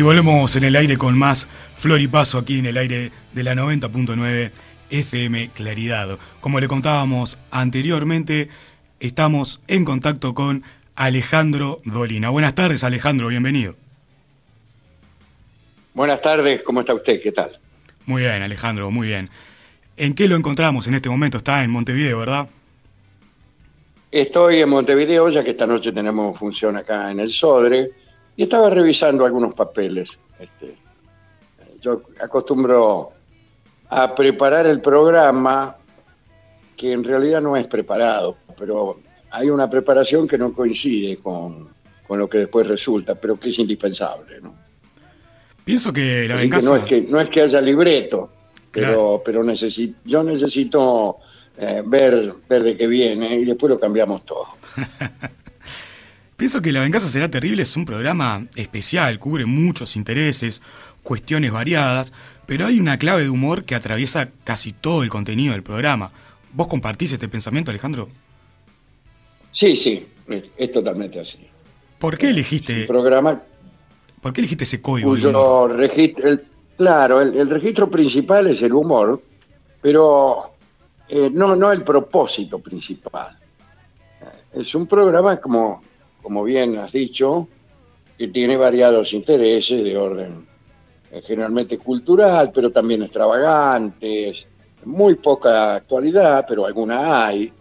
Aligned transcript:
Y 0.00 0.02
volvemos 0.02 0.56
en 0.56 0.64
el 0.64 0.76
aire 0.76 0.96
con 0.96 1.18
más 1.18 1.46
Flor 1.76 2.00
y 2.00 2.08
Paso 2.08 2.38
aquí 2.38 2.58
en 2.58 2.64
el 2.64 2.78
aire 2.78 3.12
de 3.34 3.44
la 3.44 3.52
90.9 3.52 4.50
FM 4.88 5.50
Claridad. 5.50 6.18
Como 6.40 6.58
le 6.58 6.68
contábamos 6.68 7.36
anteriormente, 7.50 8.48
estamos 8.98 9.60
en 9.68 9.84
contacto 9.84 10.32
con 10.32 10.64
Alejandro 10.96 11.82
Dolina. 11.84 12.30
Buenas 12.30 12.54
tardes, 12.54 12.82
Alejandro, 12.82 13.28
bienvenido. 13.28 13.76
Buenas 15.92 16.22
tardes, 16.22 16.62
¿cómo 16.62 16.80
está 16.80 16.94
usted? 16.94 17.20
¿Qué 17.20 17.32
tal? 17.32 17.60
Muy 18.06 18.22
bien, 18.22 18.42
Alejandro, 18.42 18.90
muy 18.90 19.08
bien. 19.08 19.28
¿En 19.98 20.14
qué 20.14 20.28
lo 20.28 20.36
encontramos 20.36 20.86
en 20.86 20.94
este 20.94 21.10
momento? 21.10 21.36
Está 21.36 21.62
en 21.62 21.70
Montevideo, 21.70 22.20
¿verdad? 22.20 22.48
Estoy 24.10 24.62
en 24.62 24.68
Montevideo, 24.70 25.28
ya 25.28 25.44
que 25.44 25.50
esta 25.50 25.66
noche 25.66 25.92
tenemos 25.92 26.38
función 26.38 26.78
acá 26.78 27.10
en 27.10 27.20
el 27.20 27.30
Sodre, 27.30 27.90
y 28.40 28.44
estaba 28.44 28.70
revisando 28.70 29.26
algunos 29.26 29.52
papeles. 29.52 30.18
Este, 30.38 30.74
yo 31.78 32.04
acostumbro 32.18 33.12
a 33.90 34.14
preparar 34.14 34.66
el 34.66 34.80
programa, 34.80 35.76
que 36.74 36.90
en 36.90 37.04
realidad 37.04 37.42
no 37.42 37.54
es 37.54 37.66
preparado, 37.66 38.38
pero 38.58 38.98
hay 39.30 39.50
una 39.50 39.68
preparación 39.68 40.26
que 40.26 40.38
no 40.38 40.54
coincide 40.54 41.18
con, 41.18 41.68
lo 42.08 42.30
que 42.30 42.38
después 42.38 42.66
resulta, 42.66 43.14
pero 43.14 43.38
que 43.38 43.50
es 43.50 43.58
indispensable. 43.58 44.40
¿no? 44.40 44.54
Pienso 45.62 45.92
que 45.92 46.26
la 46.26 46.36
venganza... 46.36 46.70
no, 46.70 46.76
es 46.76 46.84
que, 46.84 47.02
no 47.02 47.20
es 47.20 47.28
que 47.28 47.42
haya 47.42 47.60
libreto, 47.60 48.30
pero, 48.72 49.20
pero 49.22 49.44
yo 50.06 50.22
necesito 50.22 51.18
eh, 51.58 51.82
ver, 51.84 52.36
ver 52.48 52.62
de 52.62 52.74
qué 52.74 52.86
viene 52.86 53.36
y 53.36 53.44
después 53.44 53.68
lo 53.68 53.78
cambiamos 53.78 54.24
todo. 54.24 54.46
Pienso 56.40 56.62
que 56.62 56.72
La 56.72 56.80
Venganza 56.80 57.06
será 57.06 57.30
terrible 57.30 57.64
es 57.64 57.76
un 57.76 57.84
programa 57.84 58.46
especial, 58.56 59.18
cubre 59.18 59.44
muchos 59.44 59.94
intereses, 59.94 60.62
cuestiones 61.02 61.52
variadas, 61.52 62.14
pero 62.46 62.64
hay 62.64 62.80
una 62.80 62.98
clave 62.98 63.24
de 63.24 63.28
humor 63.28 63.64
que 63.64 63.74
atraviesa 63.74 64.30
casi 64.42 64.72
todo 64.72 65.02
el 65.02 65.10
contenido 65.10 65.52
del 65.52 65.62
programa. 65.62 66.12
¿Vos 66.54 66.66
compartís 66.66 67.12
este 67.12 67.28
pensamiento, 67.28 67.70
Alejandro? 67.70 68.08
Sí, 69.52 69.76
sí, 69.76 70.08
es, 70.56 70.70
totalmente 70.70 71.20
así. 71.20 71.40
¿Por 71.98 72.16
qué 72.16 72.30
elegiste 72.30 72.86
programa? 72.86 73.42
¿Por 74.22 74.32
qué 74.32 74.40
elegiste 74.40 74.64
ese 74.64 74.80
código? 74.80 75.14
claro, 76.78 77.20
el 77.20 77.50
registro 77.50 77.90
principal 77.90 78.46
es 78.46 78.62
el 78.62 78.72
humor, 78.72 79.20
pero 79.82 80.54
eh, 81.06 81.28
no, 81.30 81.54
no 81.54 81.70
el 81.70 81.84
propósito 81.84 82.60
principal. 82.60 83.36
Es 84.54 84.74
un 84.74 84.86
programa, 84.86 85.36
como, 85.36 85.82
como 86.22 86.44
bien 86.44 86.78
has 86.78 86.92
dicho, 86.92 87.48
que 88.16 88.28
tiene 88.28 88.56
variados 88.56 89.12
intereses 89.12 89.82
de 89.82 89.96
orden 89.96 90.46
eh, 91.10 91.22
generalmente 91.26 91.78
cultural, 91.78 92.52
pero 92.54 92.70
también 92.70 93.02
extravagantes, 93.02 94.46
muy 94.84 95.16
poca 95.16 95.74
actualidad, 95.74 96.44
pero 96.48 96.66
alguna 96.66 97.26
hay. 97.26 97.52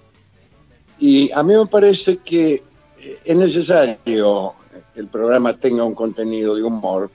Y 1.00 1.32
a 1.32 1.42
mí 1.44 1.56
me 1.56 1.66
parece 1.66 2.18
que 2.18 2.64
eh, 3.00 3.20
es 3.24 3.36
necesario 3.36 4.54
que 4.94 5.00
el 5.00 5.08
programa 5.08 5.56
tenga 5.58 5.84
un 5.84 5.96
contenido 5.96 6.56
de 6.56 6.64
humor, 6.64 7.10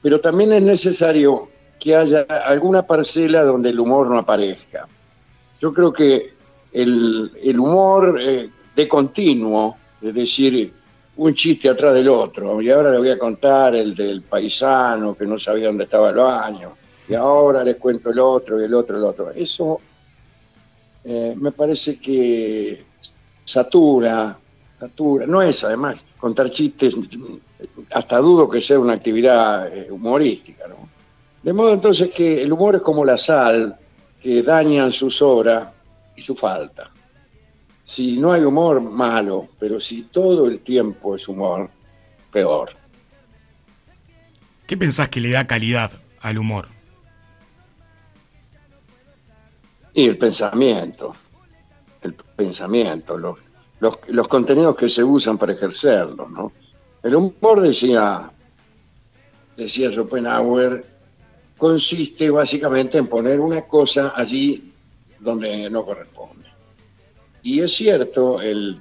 pero 0.00 0.20
también 0.20 0.52
es 0.52 0.62
necesario 0.62 1.48
que 1.78 1.96
haya 1.96 2.22
alguna 2.22 2.86
parcela 2.86 3.42
donde 3.42 3.70
el 3.70 3.80
humor 3.80 4.06
no 4.08 4.18
aparezca. 4.18 4.86
Yo 5.60 5.72
creo 5.72 5.92
que 5.92 6.34
el, 6.72 7.58
humor 7.58 8.18
eh, 8.20 8.48
de 8.76 8.88
continuo, 8.88 9.76
es 10.00 10.14
decir, 10.14 10.72
un 11.16 11.34
chiste 11.34 11.68
atrás 11.68 11.94
del 11.94 12.08
otro, 12.08 12.60
y 12.62 12.70
ahora 12.70 12.90
le 12.90 12.98
voy 12.98 13.10
a 13.10 13.18
contar 13.18 13.74
el 13.74 13.94
del 13.94 14.22
paisano 14.22 15.14
que 15.14 15.26
no 15.26 15.38
sabía 15.38 15.66
dónde 15.66 15.84
estaba 15.84 16.10
el 16.10 16.16
baño, 16.16 16.76
y 17.08 17.14
ahora 17.14 17.64
les 17.64 17.76
cuento 17.76 18.10
el 18.10 18.18
otro 18.18 18.60
y 18.60 18.64
el 18.64 18.74
otro 18.74 18.96
el 18.96 19.04
otro. 19.04 19.30
Eso 19.30 19.80
eh, 21.04 21.34
me 21.36 21.52
parece 21.52 21.98
que 21.98 22.84
satura, 23.44 24.38
satura, 24.74 25.26
no 25.26 25.42
es 25.42 25.64
además 25.64 25.98
contar 26.18 26.50
chistes, 26.50 26.94
hasta 27.90 28.18
dudo 28.18 28.48
que 28.48 28.60
sea 28.60 28.78
una 28.78 28.94
actividad 28.94 29.74
eh, 29.74 29.90
humorística, 29.90 30.68
¿no? 30.68 30.88
De 31.42 31.52
modo 31.52 31.72
entonces 31.72 32.10
que 32.10 32.42
el 32.42 32.52
humor 32.52 32.76
es 32.76 32.82
como 32.82 33.04
la 33.04 33.16
sal, 33.16 33.76
que 34.20 34.42
dañan 34.42 34.92
su 34.92 35.10
sobra 35.10 35.72
y 36.14 36.20
su 36.20 36.36
falta. 36.36 36.89
Si 37.90 38.18
no 38.18 38.30
hay 38.30 38.44
humor, 38.44 38.80
malo, 38.80 39.48
pero 39.58 39.80
si 39.80 40.02
todo 40.02 40.46
el 40.46 40.60
tiempo 40.60 41.16
es 41.16 41.26
humor, 41.26 41.68
peor. 42.30 42.70
¿Qué 44.64 44.76
pensás 44.76 45.08
que 45.08 45.20
le 45.20 45.30
da 45.30 45.48
calidad 45.48 45.90
al 46.20 46.38
humor? 46.38 46.68
Y 49.92 50.06
el 50.06 50.16
pensamiento, 50.16 51.16
el 52.02 52.14
pensamiento, 52.14 53.18
los, 53.18 53.38
los, 53.80 53.98
los 54.06 54.28
contenidos 54.28 54.76
que 54.76 54.88
se 54.88 55.02
usan 55.02 55.36
para 55.36 55.54
ejercerlo, 55.54 56.28
¿no? 56.28 56.52
El 57.02 57.16
humor 57.16 57.60
decía, 57.60 58.30
decía 59.56 59.90
Schopenhauer, 59.90 60.86
consiste 61.58 62.30
básicamente 62.30 62.98
en 62.98 63.08
poner 63.08 63.40
una 63.40 63.62
cosa 63.62 64.12
allí 64.14 64.72
donde 65.18 65.68
no 65.68 65.84
corresponde. 65.84 66.39
Y 67.42 67.60
es 67.60 67.72
cierto, 67.72 68.40
el, 68.40 68.80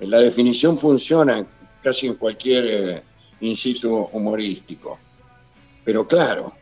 la 0.00 0.18
definición 0.18 0.78
funciona 0.78 1.44
casi 1.82 2.06
en 2.06 2.14
cualquier 2.14 2.66
eh, 2.66 3.02
inciso 3.40 4.10
humorístico. 4.12 4.98
Pero 5.84 6.06
claro, 6.06 6.52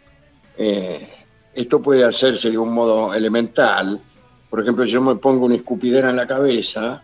eh, 0.56 1.08
esto 1.54 1.80
puede 1.80 2.04
hacerse 2.04 2.50
de 2.50 2.58
un 2.58 2.72
modo 2.72 3.12
elemental. 3.14 4.00
Por 4.48 4.60
ejemplo, 4.60 4.84
si 4.84 4.92
yo 4.92 5.00
me 5.00 5.16
pongo 5.16 5.46
una 5.46 5.56
escupidera 5.56 6.10
en 6.10 6.16
la 6.16 6.26
cabeza, 6.26 7.02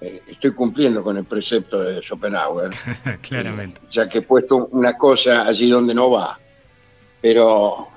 eh, 0.00 0.22
estoy 0.26 0.52
cumpliendo 0.52 1.02
con 1.02 1.16
el 1.16 1.24
precepto 1.24 1.80
de 1.80 2.00
Schopenhauer. 2.00 2.70
Claramente. 3.22 3.80
ya 3.90 4.08
que 4.08 4.18
he 4.18 4.22
puesto 4.22 4.68
una 4.72 4.96
cosa 4.96 5.46
allí 5.46 5.68
donde 5.70 5.94
no 5.94 6.10
va 6.10 6.38
pero 7.20 7.88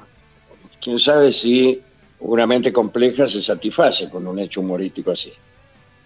quién 0.82 1.00
sabe 1.00 1.32
si 1.34 1.80
una 2.20 2.46
mente 2.48 2.72
compleja 2.72 3.28
se 3.28 3.42
satisface 3.42 4.10
con 4.10 4.26
un 4.28 4.40
hecho 4.40 4.62
humorístico 4.62 5.12
así. 5.12 5.32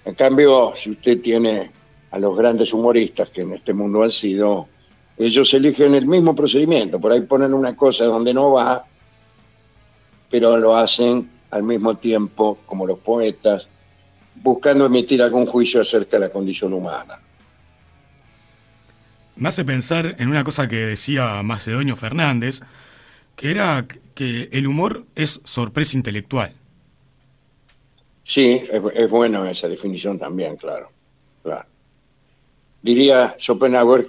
En 0.05 0.13
cambio, 0.13 0.73
si 0.75 0.91
usted 0.91 1.19
tiene 1.19 1.71
a 2.11 2.19
los 2.19 2.37
grandes 2.37 2.71
humoristas 2.71 3.29
que 3.29 3.41
en 3.41 3.53
este 3.53 3.73
mundo 3.73 4.03
han 4.03 4.11
sido, 4.11 4.67
ellos 5.17 5.53
eligen 5.53 5.95
el 5.95 6.05
mismo 6.05 6.35
procedimiento, 6.35 6.99
por 6.99 7.11
ahí 7.11 7.21
ponen 7.21 7.53
una 7.53 7.75
cosa 7.75 8.05
donde 8.05 8.33
no 8.33 8.51
va, 8.51 8.85
pero 10.29 10.57
lo 10.57 10.75
hacen 10.75 11.29
al 11.51 11.63
mismo 11.63 11.95
tiempo 11.95 12.59
como 12.65 12.85
los 12.85 12.99
poetas, 12.99 13.67
buscando 14.35 14.85
emitir 14.85 15.21
algún 15.21 15.45
juicio 15.45 15.81
acerca 15.81 16.17
de 16.17 16.27
la 16.27 16.29
condición 16.29 16.73
humana. 16.73 17.19
Me 19.37 19.49
hace 19.49 19.65
pensar 19.65 20.15
en 20.19 20.29
una 20.29 20.43
cosa 20.43 20.67
que 20.67 20.77
decía 20.77 21.41
Macedonio 21.43 21.95
Fernández, 21.95 22.61
que 23.35 23.51
era 23.51 23.85
que 24.13 24.49
el 24.51 24.67
humor 24.67 25.05
es 25.15 25.41
sorpresa 25.43 25.97
intelectual. 25.97 26.53
Sí, 28.25 28.63
es, 28.71 29.09
bueno 29.09 29.45
esa 29.45 29.69
definición 29.69 30.17
también, 30.17 30.57
claro, 30.57 30.89
claro. 31.43 31.65
Diría 32.81 33.35
Schopenhauer, 33.39 34.07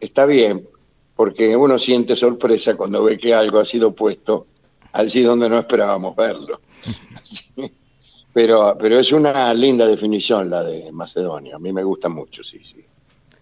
está 0.00 0.26
bien, 0.26 0.68
porque 1.14 1.56
uno 1.56 1.78
siente 1.78 2.16
sorpresa 2.16 2.76
cuando 2.76 3.04
ve 3.04 3.16
que 3.16 3.32
algo 3.32 3.60
ha 3.60 3.64
sido 3.64 3.94
puesto 3.94 4.48
allí 4.92 5.22
donde 5.22 5.48
no 5.48 5.58
esperábamos 5.58 6.14
verlo. 6.16 6.60
Pero, 8.32 8.76
pero 8.78 8.98
es 8.98 9.12
una 9.12 9.54
linda 9.54 9.86
definición 9.86 10.50
la 10.50 10.62
de 10.62 10.92
Macedonia, 10.92 11.56
a 11.56 11.58
mí 11.58 11.72
me 11.72 11.82
gusta 11.82 12.10
mucho, 12.10 12.44
sí, 12.44 12.60
sí. 12.62 12.84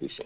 sí, 0.09 0.23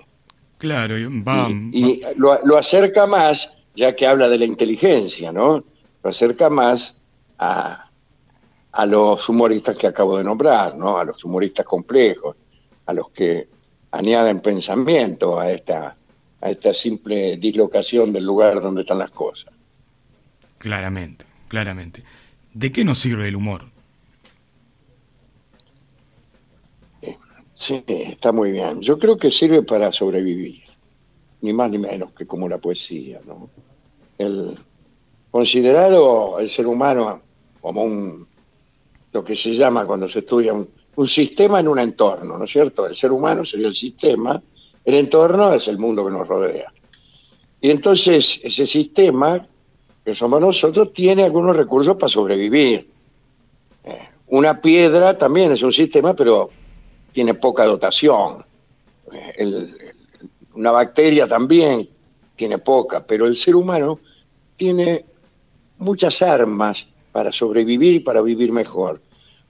Claro, 0.59 0.95
va, 1.27 1.49
y, 1.73 2.03
lo, 2.17 2.39
lo 2.45 2.59
acerca 2.59 3.07
más 3.07 3.51
ya 3.75 3.97
que 3.97 4.07
habla 4.07 4.29
de 4.29 4.37
la 4.37 4.45
inteligencia, 4.45 5.33
¿no? 5.33 5.65
Lo 6.03 6.11
acerca 6.11 6.51
más 6.51 7.01
a, 7.39 7.88
a 8.73 8.87
los 8.87 9.29
humoristas 9.29 9.77
que 9.77 9.87
acabo 9.87 10.19
de 10.19 10.25
nombrar, 10.25 10.77
¿no? 10.77 10.99
A 10.99 11.05
los 11.05 11.25
humoristas 11.25 11.65
complejos, 11.65 12.37
a 12.87 12.93
los 12.93 13.11
que 13.11 13.49
añaden 13.91 14.41
pensamiento 14.41 15.39
a 15.39 15.51
esta, 15.51 15.97
a 16.41 16.51
esta 16.51 16.75
simple 16.75 17.37
dislocación 17.37 18.13
del 18.13 18.25
lugar 18.25 18.61
donde 18.61 18.83
están 18.83 18.99
las 18.99 19.11
cosas. 19.11 19.53
Claramente, 20.59 21.25
claramente. 21.49 22.03
¿De 22.53 22.73
qué 22.73 22.85
nos 22.85 22.99
sirve 22.99 23.29
el 23.29 23.37
humor? 23.37 23.63
Eh, 27.03 27.17
sí, 27.55 27.83
está 27.87 28.33
muy 28.33 28.53
bien. 28.53 28.81
Yo 28.81 28.99
creo 28.99 29.17
que 29.17 29.31
sirve 29.31 29.63
para 29.63 29.93
sobrevivir, 29.93 30.63
ni 31.41 31.53
más 31.53 31.71
ni 31.71 31.79
menos 31.79 32.13
que 32.13 32.27
como 32.27 32.49
la 32.49 32.59
poesía, 32.59 33.21
¿no? 33.27 33.49
el, 34.19 34.59
considerado 35.31 36.39
el 36.39 36.51
ser 36.51 36.67
humano 36.67 37.23
como 37.61 37.83
un, 37.83 38.28
lo 39.13 39.25
que 39.25 39.37
se 39.37 39.55
llama 39.55 39.85
cuando 39.85 40.09
se 40.09 40.21
estudia 40.21 40.53
un, 40.53 40.69
sistema 41.07 41.61
en 41.61 41.69
un 41.69 41.79
entorno, 41.79 42.37
¿no 42.37 42.45
es 42.45 42.51
cierto? 42.51 42.87
El 42.87 42.95
ser 42.95 43.13
humano 43.13 43.45
sería 43.45 43.69
el 43.69 43.75
sistema, 43.75 44.43
el 44.85 44.95
entorno 44.95 45.53
es 45.55 45.69
el 45.69 45.79
mundo 45.79 46.05
que 46.05 46.11
nos 46.11 46.27
rodea. 46.27 46.73
Y 47.61 47.71
entonces 47.71 48.41
ese 48.43 48.67
sistema, 48.67 49.47
que 50.05 50.15
somos 50.15 50.41
nosotros, 50.41 50.93
tiene 50.93 51.23
algunos 51.23 51.57
recursos 51.57 51.97
para 51.97 52.09
sobrevivir. 52.09 52.89
Eh, 53.85 54.09
una 54.29 54.61
piedra 54.61 55.17
también 55.17 55.53
es 55.53 55.63
un 55.63 55.73
sistema, 55.73 56.15
pero 56.15 56.51
tiene 57.13 57.35
poca 57.35 57.65
dotación. 57.65 58.45
Eh, 59.13 59.93
una 60.55 60.73
bacteria 60.73 61.29
también 61.29 61.89
tiene 62.35 62.59
poca, 62.59 63.05
pero 63.05 63.27
el 63.27 63.37
ser 63.37 63.55
humano 63.55 64.01
tiene 64.57 65.05
muchas 65.79 66.23
armas 66.23 66.89
para 67.13 67.33
sobrevivir 67.33 67.95
y 67.95 68.01
para 68.01 68.21
vivir 68.21 68.53
mejor. 68.53 69.01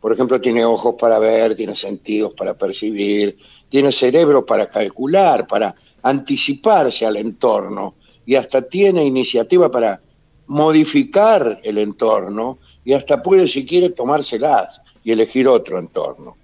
Por 0.00 0.12
ejemplo, 0.12 0.40
tiene 0.40 0.64
ojos 0.64 0.94
para 0.98 1.18
ver, 1.18 1.56
tiene 1.56 1.74
sentidos 1.74 2.32
para 2.34 2.54
percibir, 2.54 3.36
tiene 3.68 3.90
cerebro 3.92 4.46
para 4.46 4.68
calcular, 4.68 5.46
para 5.46 5.74
anticiparse 6.02 7.04
al 7.04 7.16
entorno 7.16 7.96
y 8.24 8.36
hasta 8.36 8.62
tiene 8.62 9.04
iniciativa 9.04 9.70
para 9.70 10.00
modificar 10.46 11.60
el 11.62 11.78
entorno 11.78 12.58
y 12.84 12.92
hasta 12.92 13.22
puede, 13.22 13.46
si 13.46 13.66
quiere, 13.66 13.90
tomárselas 13.90 14.80
y 15.04 15.12
elegir 15.12 15.48
otro 15.48 15.78
entorno. 15.78 16.36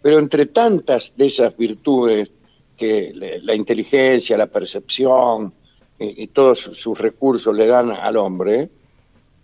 Pero 0.00 0.18
entre 0.18 0.46
tantas 0.46 1.16
de 1.16 1.26
esas 1.26 1.56
virtudes 1.56 2.32
que 2.76 3.12
la 3.42 3.54
inteligencia, 3.54 4.36
la 4.36 4.48
percepción 4.48 5.54
y, 5.98 6.26
todos 6.28 6.58
sus 6.58 6.98
recursos 6.98 7.54
le 7.54 7.66
dan 7.66 7.92
al 7.92 8.16
hombre, 8.16 8.68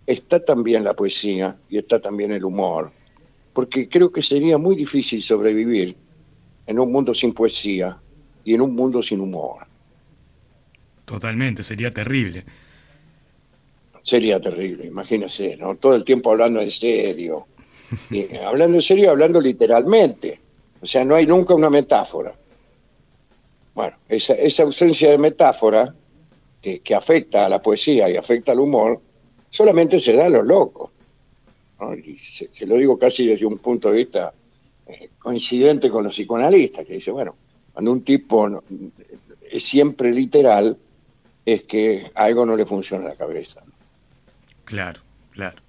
está 0.09 0.43
también 0.43 0.85
la 0.85 0.95
poesía 0.95 1.57
y 1.69 1.77
está 1.77 2.01
también 2.01 2.33
el 2.33 2.43
humor. 2.45 2.91
Porque 3.53 3.89
creo 3.89 4.11
que 4.11 4.23
sería 4.23 4.57
muy 4.57 4.75
difícil 4.75 5.23
sobrevivir 5.23 5.95
en 6.67 6.79
un 6.79 6.91
mundo 6.91 7.13
sin 7.15 7.35
poesía 7.35 7.99
y 8.43 8.55
en 8.55 8.63
un 8.63 8.75
mundo 8.75 9.03
sin 9.03 9.21
humor. 9.21 9.67
Totalmente, 11.05 11.63
sería 11.63 11.93
terrible. 11.93 12.45
Sería 14.01 14.41
terrible, 14.41 14.87
imagínese, 14.87 15.57
¿no? 15.57 15.77
Todo 15.77 15.95
el 15.95 16.05
tiempo 16.05 16.31
hablando 16.31 16.61
en 16.61 16.71
serio. 16.71 17.47
hablando 18.47 18.79
en 18.79 18.83
serio, 18.83 19.11
hablando 19.11 19.41
literalmente. 19.41 20.41
O 20.81 20.87
sea, 20.87 21.05
no 21.05 21.15
hay 21.15 21.27
nunca 21.27 21.55
una 21.55 21.69
metáfora. 21.69 22.33
Bueno, 23.75 23.97
esa, 24.09 24.33
esa 24.35 24.63
ausencia 24.63 25.11
de 25.11 25.19
metáfora 25.19 25.95
que, 26.63 26.95
afecta 26.95 27.47
a 27.47 27.49
la 27.49 27.61
poesía 27.61 28.09
y 28.09 28.17
afecta 28.17 28.53
al 28.53 28.61
humor, 28.61 29.01
solamente 29.51 30.01
se 30.01 30.13
da 30.13 30.27
a 30.27 30.31
los 30.31 30.47
locos. 30.47 30.91
Y 32.05 32.17
se, 32.17 32.67
lo 32.67 32.77
digo 32.77 32.99
casi 32.99 33.27
desde 33.27 33.47
un 33.47 33.59
punto 33.59 33.91
de 33.91 33.99
vista 33.99 34.33
eh, 34.87 35.11
coincidente 35.19 35.91
con 35.91 36.05
los 36.05 36.15
psicoanalistas, 36.15 36.85
que 36.85 36.95
dice, 36.95 37.11
bueno, 37.11 37.37
cuando 37.73 37.93
un 37.93 38.03
tipo 38.03 38.63
es 39.51 39.65
siempre 39.65 40.13
literal, 40.13 40.77
es 41.47 41.63
que 41.65 42.11
algo 42.15 42.45
no 42.45 42.57
le 42.57 42.67
funciona 42.67 43.05
en 43.05 43.11
la 43.11 43.17
cabeza. 43.17 43.63
Claro, 44.65 45.01
claro. 45.31 45.63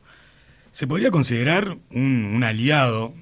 ¿Se 0.71 0.87
podría 0.87 1.11
considerar 1.11 1.77
un, 1.91 2.43
aliado 2.43 3.13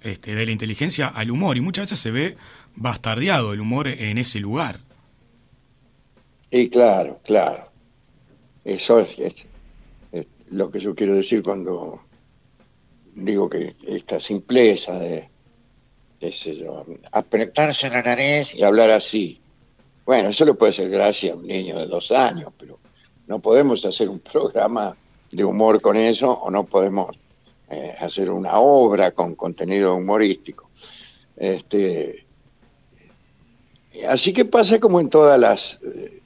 este, 0.00 0.34
de 0.34 0.46
la 0.46 0.52
inteligencia 0.52 1.08
al 1.08 1.30
humor? 1.30 1.56
Y 1.56 1.60
muchas 1.60 1.84
veces 1.84 2.00
se 2.00 2.10
ve 2.10 2.36
bastardeado 2.74 3.52
el 3.52 3.60
humor 3.60 3.88
en 3.88 4.18
ese 4.18 4.40
lugar. 4.40 4.80
Y 6.50 6.68
claro, 6.68 7.20
claro. 7.24 7.68
Eso 8.64 9.00
es, 9.00 9.46
lo 10.50 10.70
que 10.70 10.80
yo 10.80 10.94
quiero 10.94 11.14
decir 11.14 11.42
cuando 11.42 12.00
digo 13.14 13.48
que 13.48 13.74
esta 13.86 14.20
simpleza 14.20 14.98
de, 14.98 15.28
qué 16.20 16.66
apretarse 17.12 17.88
la 17.88 18.02
nariz 18.02 18.54
y 18.54 18.62
hablar 18.62 18.90
así. 18.90 19.40
Bueno, 20.04 20.28
eso 20.28 20.44
le 20.44 20.54
puede 20.54 20.72
ser 20.72 20.88
gracia 20.88 21.32
a 21.32 21.36
un 21.36 21.46
niño 21.46 21.78
de 21.78 21.86
dos 21.86 22.10
años, 22.10 22.52
pero 22.58 22.78
no 23.26 23.40
podemos 23.40 23.84
hacer 23.84 24.08
un 24.08 24.20
programa 24.20 24.96
de 25.30 25.44
humor 25.44 25.80
con 25.80 25.96
eso 25.96 26.30
o 26.30 26.50
no 26.50 26.64
podemos 26.64 27.16
eh, 27.68 27.94
hacer 27.98 28.30
una 28.30 28.58
obra 28.58 29.10
con 29.10 29.34
contenido 29.34 29.96
humorístico. 29.96 30.70
Este, 31.36 32.24
así 34.08 34.32
que 34.32 34.44
pasa 34.44 34.78
como 34.78 35.00
en 35.00 35.10
todas 35.10 35.38
las 35.38 35.80
eh, 35.82 36.22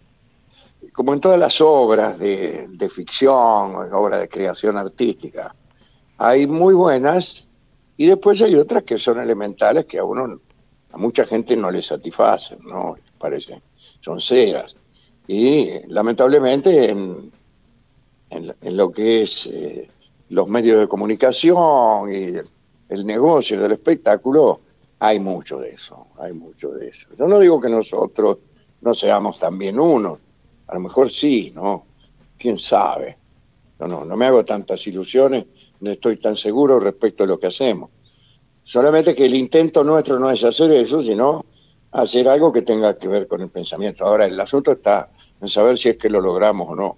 como 1.00 1.14
en 1.14 1.20
todas 1.22 1.40
las 1.40 1.58
obras 1.62 2.18
de, 2.18 2.90
ficción, 2.94 3.74
obras 3.90 4.20
de 4.20 4.28
creación 4.28 4.76
artística. 4.76 5.54
Hay 6.18 6.46
muy 6.46 6.74
buenas 6.74 7.48
y 7.96 8.06
después 8.06 8.42
hay 8.42 8.54
otras 8.54 8.84
que 8.84 8.98
son 8.98 9.18
elementales 9.18 9.86
que 9.86 9.96
a 9.96 10.04
uno, 10.04 10.38
a 10.92 10.98
mucha 10.98 11.24
gente 11.24 11.56
no 11.56 11.70
le 11.70 11.80
satisfacen, 11.80 12.58
¿no? 12.66 12.96
Parece, 13.18 13.62
son 14.02 14.20
ceras. 14.20 14.76
Y 15.26 15.70
lamentablemente 15.86 16.90
en, 16.90 17.32
en, 18.28 18.76
lo 18.76 18.92
que 18.92 19.22
es 19.22 19.46
eh, 19.46 19.88
los 20.28 20.48
medios 20.48 20.80
de 20.80 20.86
comunicación 20.86 22.12
y 22.12 22.24
el, 22.90 23.06
negocio 23.06 23.58
del 23.58 23.72
espectáculo, 23.72 24.60
hay 24.98 25.18
mucho 25.18 25.58
de 25.60 25.70
eso, 25.70 26.08
hay 26.18 26.34
mucho 26.34 26.72
de 26.72 26.88
eso. 26.88 27.08
Yo 27.18 27.26
no 27.26 27.38
digo 27.38 27.58
que 27.58 27.70
nosotros 27.70 28.36
no 28.82 28.92
seamos 28.92 29.38
también 29.38 29.80
unos, 29.80 30.18
a 30.70 30.74
lo 30.74 30.80
mejor 30.80 31.10
sí, 31.10 31.52
¿no? 31.54 31.84
¿Quién 32.38 32.58
sabe? 32.58 33.16
No, 33.80 33.88
no, 33.88 34.04
no 34.04 34.16
me 34.16 34.26
hago 34.26 34.44
tantas 34.44 34.86
ilusiones, 34.86 35.46
no 35.80 35.90
estoy 35.90 36.16
tan 36.16 36.36
seguro 36.36 36.78
respecto 36.78 37.24
a 37.24 37.26
lo 37.26 37.40
que 37.40 37.48
hacemos. 37.48 37.90
Solamente 38.62 39.14
que 39.14 39.26
el 39.26 39.34
intento 39.34 39.82
nuestro 39.82 40.18
no 40.18 40.30
es 40.30 40.44
hacer 40.44 40.70
eso, 40.72 41.02
sino 41.02 41.44
hacer 41.90 42.28
algo 42.28 42.52
que 42.52 42.62
tenga 42.62 42.96
que 42.96 43.08
ver 43.08 43.26
con 43.26 43.40
el 43.40 43.48
pensamiento. 43.48 44.04
Ahora, 44.04 44.26
el 44.26 44.38
asunto 44.38 44.72
está 44.72 45.10
en 45.40 45.48
saber 45.48 45.76
si 45.76 45.88
es 45.88 45.96
que 45.96 46.08
lo 46.08 46.20
logramos 46.20 46.68
o 46.68 46.76
no. 46.76 46.96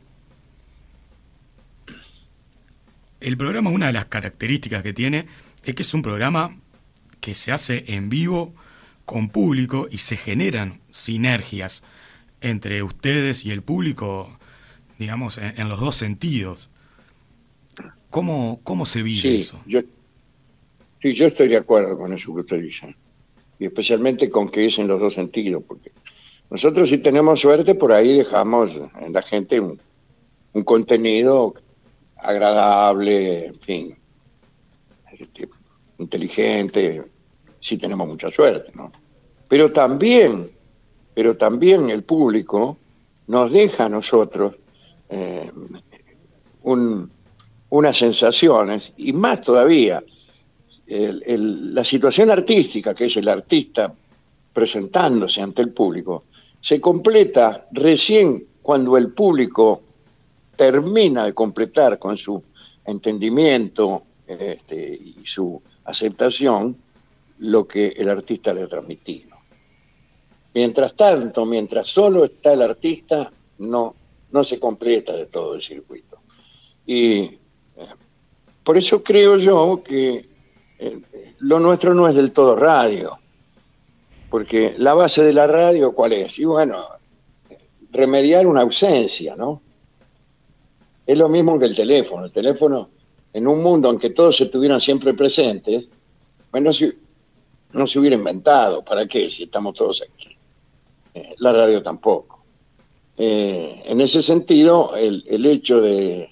El 3.21 3.37
programa, 3.39 3.71
una 3.71 3.87
de 3.87 3.93
las 3.95 4.07
características 4.07 4.83
que 4.83 4.93
tiene, 4.93 5.27
es 5.65 5.75
que 5.75 5.83
es 5.83 5.95
un 5.95 6.03
programa 6.03 6.59
que 7.21 7.35
se 7.35 7.53
hace 7.53 7.85
en 7.87 8.11
vivo 8.11 8.53
con 9.07 9.29
público 9.29 9.87
y 9.91 9.99
se 9.99 10.17
generan 10.17 10.81
sinergias 10.91 11.85
entre 12.43 12.83
ustedes 12.83 13.45
y 13.45 13.51
el 13.51 13.63
público, 13.63 14.39
digamos, 14.99 15.39
en, 15.39 15.69
los 15.69 15.81
dos 15.81 15.97
sentidos. 15.97 16.71
¿Cómo, 18.11 18.61
cómo 18.63 18.85
se 18.87 19.03
vive 19.03 19.39
eso? 19.39 19.61
Yo, 19.67 19.81
sí, 21.01 21.15
yo 21.15 21.27
estoy 21.27 21.49
de 21.49 21.57
acuerdo 21.57 21.97
con 21.97 22.13
eso 22.13 22.35
que 22.35 22.41
usted 22.41 22.63
dice. 22.63 22.95
Y 23.59 23.67
especialmente 23.67 24.29
con 24.29 24.51
que 24.51 24.67
es 24.67 24.79
en 24.79 24.89
los 24.89 25.01
dos 25.01 25.15
sentidos, 25.15 25.63
porque 25.67 25.93
nosotros 26.51 26.91
si 26.91 26.99
tenemos 26.99 27.41
suerte, 27.41 27.75
por 27.75 27.93
ahí 27.93 28.19
dejamos 28.19 28.73
en 29.01 29.13
la 29.13 29.23
gente 29.23 29.61
un, 29.61 29.81
un 30.53 30.65
contenido 30.65 31.55
agradable, 32.17 33.47
en 33.47 33.61
fin, 33.61 33.97
este, 35.13 35.49
inteligente, 35.99 37.03
sí 37.61 37.77
tenemos 37.77 38.07
mucha 38.07 38.31
suerte, 38.31 38.73
¿no? 38.75 38.93
Pero 39.49 39.73
también, 39.73 40.51
pero 41.15 41.37
también 41.37 41.91
el 41.91 42.03
público 42.03 42.77
nos 43.27 43.51
deja 43.51 43.87
a 43.87 43.89
nosotros 43.89 44.55
eh, 45.09 45.51
unas 46.63 47.97
sensaciones, 47.97 48.93
y 48.97 49.13
más 49.13 49.41
todavía, 49.41 50.03
la 50.87 51.85
situación 51.85 52.31
artística, 52.31 52.95
que 52.95 53.07
es 53.07 53.17
el 53.17 53.29
artista 53.29 53.93
presentándose 54.53 55.41
ante 55.41 55.63
el 55.63 55.71
público, 55.71 56.25
se 56.61 56.81
completa 56.81 57.67
recién 57.73 58.45
cuando 58.61 58.97
el 58.97 59.13
público 59.13 59.83
termina 60.57 61.25
de 61.25 61.35
completar 61.35 61.99
con 61.99 62.17
su 62.17 62.43
entendimiento 62.85 64.03
este, 64.27 64.95
y 64.95 65.17
su 65.25 65.61
aceptación 65.85 66.77
lo 67.39 67.67
que 67.67 67.89
el 67.89 68.09
artista 68.09 68.55
le 68.55 68.63
ha 68.63 68.69
transmitido. 68.69 69.32
Mientras 70.55 70.95
tanto, 70.95 71.47
mientras 71.47 71.87
solo 71.87 72.25
está 72.25 72.53
el 72.53 72.63
artista, 72.63 73.33
no, 73.59 73.95
no 74.31 74.45
se 74.45 74.59
completa 74.61 75.15
de 75.15 75.27
todo 75.27 75.55
el 75.55 75.63
circuito. 75.63 76.19
Y 76.87 77.21
eh, 77.23 77.39
por 78.63 78.77
eso 78.77 79.03
creo 79.03 79.39
yo 79.39 79.83
que 79.83 80.29
eh, 80.79 81.01
lo 81.39 81.59
nuestro 81.59 81.95
no 81.95 82.09
es 82.09 82.15
del 82.15 82.33
todo 82.33 82.57
radio, 82.57 83.19
porque 84.31 84.75
la 84.79 84.95
base 84.95 85.23
de 85.23 85.33
la 85.33 85.47
radio, 85.47 85.93
¿cuál 85.93 86.13
es? 86.13 86.39
Y 86.39 86.45
bueno, 86.45 86.87
remediar 87.91 88.47
una 88.47 88.63
ausencia, 88.63 89.37
¿no? 89.37 89.61
Es 91.07 91.19
lo 91.19 91.29
mismo 91.29 91.59
que 91.59 91.67
el 91.67 91.77
teléfono. 91.77 92.27
El 92.27 92.33
teléfono, 92.33 92.91
en 93.33 93.47
un 93.47 93.63
mundo 93.63 93.91
en 93.91 93.99
que 93.99 94.11
todos 94.11 94.41
estuvieran 94.41 94.81
siempre 94.81 95.15
presentes, 95.15 95.89
bueno, 96.51 96.71
no 97.73 97.87
se 97.87 97.99
hubiera 97.99 98.17
inventado. 98.17 98.83
¿Para 98.83 99.07
qué? 99.07 99.29
Si 99.29 99.45
estamos 99.45 99.75
todos 99.75 100.03
aquí. 100.03 100.32
Eh, 101.15 101.35
la 101.39 101.53
radio 101.53 101.83
tampoco. 101.83 102.43
Eh, 103.17 103.83
en 103.85 104.01
ese 104.01 104.23
sentido, 104.23 104.97
el, 104.97 105.47
hecho 105.47 105.81
de, 105.81 106.31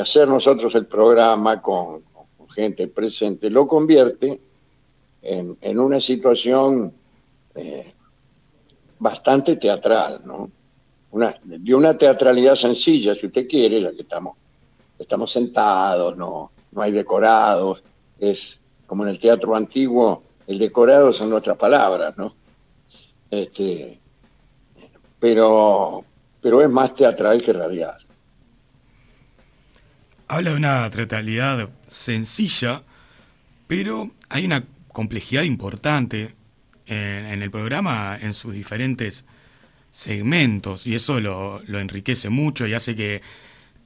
hacer 0.00 0.28
nosotros 0.28 0.74
el 0.74 0.86
programa 0.86 1.62
con, 1.62 2.04
gente 2.54 2.88
presente 2.88 3.50
lo 3.50 3.66
convierte 3.66 4.40
en, 5.20 5.78
una 5.78 6.00
situación 6.00 6.90
eh, 7.54 7.92
bastante 8.98 9.56
teatral, 9.56 10.22
¿no? 10.24 10.50
de 11.44 11.74
una 11.74 11.96
teatralidad 11.96 12.54
sencilla, 12.56 13.14
si 13.14 13.26
usted 13.26 13.46
quiere, 13.46 13.80
ya 13.80 13.90
que 13.92 14.02
estamos, 14.02 14.36
estamos 14.98 15.30
sentados, 15.30 16.16
no, 16.16 16.50
no 16.72 16.82
hay 16.82 16.92
decorados, 16.92 17.82
es 18.18 18.58
como 18.86 19.02
en 19.04 19.10
el 19.10 19.18
teatro 19.18 19.54
antiguo, 19.54 20.22
el 20.46 20.58
decorado 20.58 21.12
son 21.12 21.30
nuestras 21.30 21.56
palabras, 21.56 22.16
¿no? 22.16 22.32
Este, 23.30 23.98
pero, 25.18 26.04
pero 26.40 26.62
es 26.62 26.70
más 26.70 26.94
teatral 26.94 27.42
que 27.42 27.52
radial. 27.52 27.96
Habla 30.28 30.50
de 30.50 30.56
una 30.56 30.90
teatralidad 30.90 31.68
sencilla, 31.86 32.82
pero 33.66 34.10
hay 34.28 34.44
una 34.44 34.64
complejidad 34.92 35.42
importante 35.42 36.34
en, 36.86 37.42
el 37.42 37.50
programa 37.50 38.18
en 38.20 38.34
sus 38.34 38.52
diferentes 38.52 39.24
segmentos 39.90 40.86
y 40.86 40.94
eso 40.94 41.20
lo, 41.20 41.62
lo 41.66 41.78
enriquece 41.78 42.28
mucho 42.28 42.66
y 42.66 42.74
hace 42.74 42.94
que 42.94 43.22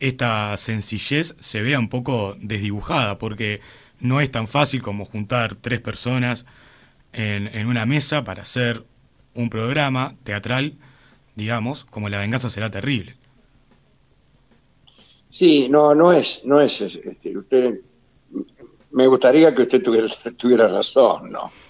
esta 0.00 0.56
sencillez 0.56 1.36
se 1.38 1.62
vea 1.62 1.78
un 1.78 1.88
poco 1.88 2.36
desdibujada 2.40 3.18
porque 3.18 3.60
no 4.00 4.20
es 4.20 4.30
tan 4.30 4.48
fácil 4.48 4.82
como 4.82 5.04
juntar 5.04 5.56
tres 5.56 5.80
personas 5.80 6.46
en, 7.12 7.48
en, 7.48 7.66
una 7.66 7.86
mesa 7.86 8.24
para 8.24 8.42
hacer 8.42 8.84
un 9.40 9.50
programa 9.50 10.14
teatral, 10.24 10.74
digamos, 11.34 11.84
como 11.84 12.08
La 12.08 12.18
venganza 12.18 12.50
será 12.50 12.70
terrible. 12.70 13.14
Sí, 15.30 15.68
no, 15.68 15.94
no 15.94 16.12
es, 16.12 16.42
no 16.44 16.60
es, 16.60 16.80
este, 16.80 17.36
usted, 17.36 17.80
me 18.90 19.06
gustaría 19.06 19.54
que 19.54 19.62
usted 19.62 19.82
tuviera, 19.82 20.08
tuviera 20.36 20.68
razón, 20.68 21.30
¿no? 21.32 21.50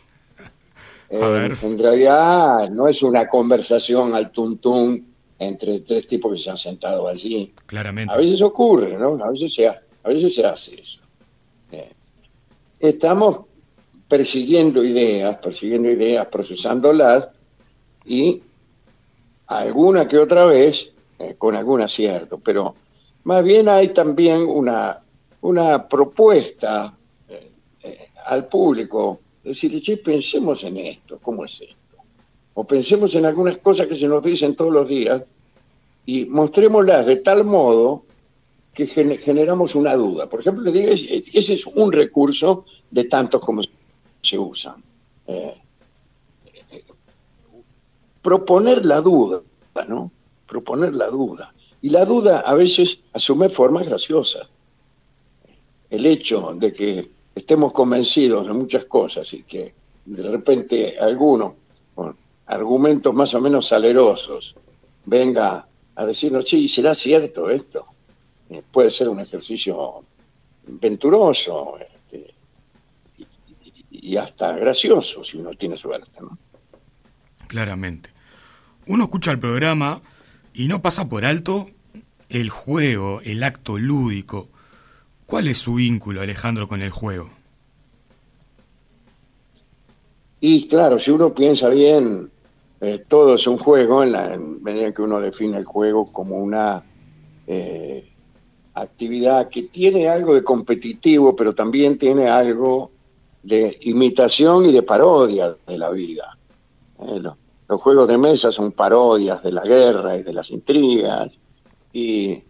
Eh, 1.12 1.52
en 1.62 1.76
realidad 1.76 2.70
no 2.70 2.86
es 2.86 3.02
una 3.02 3.28
conversación 3.28 4.14
al 4.14 4.30
tuntún 4.30 5.12
entre 5.40 5.80
tres 5.80 6.06
tipos 6.06 6.32
que 6.32 6.38
se 6.38 6.50
han 6.50 6.56
sentado 6.56 7.08
allí. 7.08 7.52
Claramente. 7.66 8.14
A 8.14 8.16
veces 8.16 8.40
ocurre, 8.42 8.96
¿no? 8.96 9.18
A 9.24 9.30
veces 9.32 9.52
se, 9.52 9.66
a 9.66 9.82
veces 10.04 10.32
se 10.32 10.46
hace 10.46 10.80
eso. 10.80 11.00
Eh, 11.72 11.92
estamos 12.78 13.40
persiguiendo 14.06 14.84
ideas, 14.84 15.36
persiguiendo 15.38 15.90
ideas, 15.90 16.26
procesándolas 16.26 17.28
y 18.12 18.42
alguna 19.46 20.06
que 20.08 20.18
otra 20.18 20.44
vez 20.44 20.90
eh, 21.18 21.34
con 21.36 21.54
algún 21.54 21.80
acierto, 21.82 22.38
pero 22.38 22.74
más 23.24 23.42
bien 23.44 23.68
hay 23.68 23.88
también 23.88 24.42
una, 24.42 25.00
una 25.40 25.88
propuesta 25.88 26.94
al 28.26 28.46
público 28.46 29.20
Decirle, 29.42 29.80
che, 29.80 29.96
pensemos 29.96 30.62
en 30.64 30.76
esto, 30.76 31.18
¿cómo 31.20 31.44
es 31.44 31.60
esto? 31.60 31.96
O 32.54 32.64
pensemos 32.64 33.14
en 33.14 33.24
algunas 33.24 33.58
cosas 33.58 33.86
que 33.86 33.96
se 33.96 34.06
nos 34.06 34.22
dicen 34.22 34.54
todos 34.54 34.72
los 34.72 34.86
días 34.86 35.22
y 36.04 36.26
mostrémoslas 36.26 37.06
de 37.06 37.16
tal 37.16 37.44
modo 37.44 38.04
que 38.74 38.86
generamos 38.86 39.74
una 39.74 39.94
duda. 39.94 40.28
Por 40.28 40.40
ejemplo, 40.40 40.62
le 40.62 40.72
digo, 40.72 40.90
ese 40.90 41.54
es 41.54 41.66
un 41.66 41.90
recurso 41.90 42.66
de 42.90 43.04
tantos 43.04 43.42
como 43.42 43.62
se 44.20 44.38
usan. 44.38 44.82
Eh, 45.26 45.54
proponer 48.22 48.84
la 48.84 49.00
duda, 49.00 49.42
¿no? 49.88 50.10
Proponer 50.46 50.94
la 50.94 51.08
duda. 51.08 51.54
Y 51.82 51.90
la 51.90 52.04
duda 52.04 52.40
a 52.40 52.54
veces 52.54 53.00
asume 53.12 53.48
formas 53.48 53.86
graciosas. 53.86 54.48
El 55.88 56.06
hecho 56.06 56.52
de 56.54 56.72
que 56.72 57.10
estemos 57.34 57.72
convencidos 57.72 58.46
de 58.46 58.52
muchas 58.52 58.84
cosas 58.84 59.32
y 59.32 59.42
que 59.44 59.74
de 60.04 60.22
repente 60.22 60.98
alguno 60.98 61.56
con 61.94 62.16
argumentos 62.46 63.14
más 63.14 63.32
o 63.34 63.40
menos 63.40 63.68
salerosos 63.68 64.54
venga 65.04 65.66
a 65.94 66.06
decirnos, 66.06 66.48
sí, 66.48 66.68
¿será 66.68 66.94
cierto 66.94 67.48
esto? 67.48 67.86
Eh, 68.48 68.62
puede 68.70 68.90
ser 68.90 69.08
un 69.08 69.20
ejercicio 69.20 70.04
venturoso 70.64 71.78
este, 71.78 72.34
y, 73.90 74.16
hasta 74.16 74.56
gracioso 74.56 75.24
si 75.24 75.38
uno 75.38 75.50
tiene 75.52 75.76
suerte. 75.76 76.20
¿no? 76.20 76.36
Claramente. 77.50 78.10
Uno 78.86 79.04
escucha 79.04 79.32
el 79.32 79.40
programa 79.40 80.00
y 80.54 80.68
no 80.68 80.82
pasa 80.82 81.08
por 81.08 81.24
alto 81.24 81.68
el 82.28 82.48
juego, 82.48 83.20
el 83.24 83.42
acto 83.42 83.76
lúdico, 83.76 84.48
¿Cuál 85.30 85.46
es 85.46 85.58
su 85.58 85.74
vínculo, 85.74 86.22
Alejandro, 86.22 86.66
con 86.66 86.82
el 86.82 86.90
juego? 86.90 87.30
Y 90.40 90.66
claro, 90.66 90.98
si 90.98 91.12
uno 91.12 91.32
piensa 91.32 91.68
bien, 91.68 92.28
eh, 92.80 93.04
todo 93.06 93.36
es 93.36 93.46
un 93.46 93.56
juego 93.56 94.02
en 94.02 94.10
la 94.10 94.36
medida 94.36 94.92
que 94.92 95.02
uno 95.02 95.20
define 95.20 95.56
el 95.58 95.64
juego 95.64 96.10
como 96.10 96.38
una 96.38 96.82
eh, 97.46 98.08
actividad 98.74 99.48
que 99.48 99.62
tiene 99.62 100.08
algo 100.08 100.34
de 100.34 100.42
competitivo, 100.42 101.36
pero 101.36 101.54
también 101.54 101.96
tiene 101.96 102.26
algo 102.26 102.90
de 103.44 103.78
imitación 103.82 104.66
y 104.66 104.72
de 104.72 104.82
parodia 104.82 105.54
de 105.64 105.78
la 105.78 105.90
vida. 105.90 106.36
Los, 107.06 107.80
juegos 107.80 108.08
de 108.08 108.18
mesa 108.18 108.50
son 108.50 108.72
parodias 108.72 109.42
de 109.42 109.52
la 109.52 109.62
guerra 109.62 110.16
y 110.16 110.22
de 110.22 110.32
las 110.32 110.50
intrigas, 110.50 111.30
y, 111.92 112.42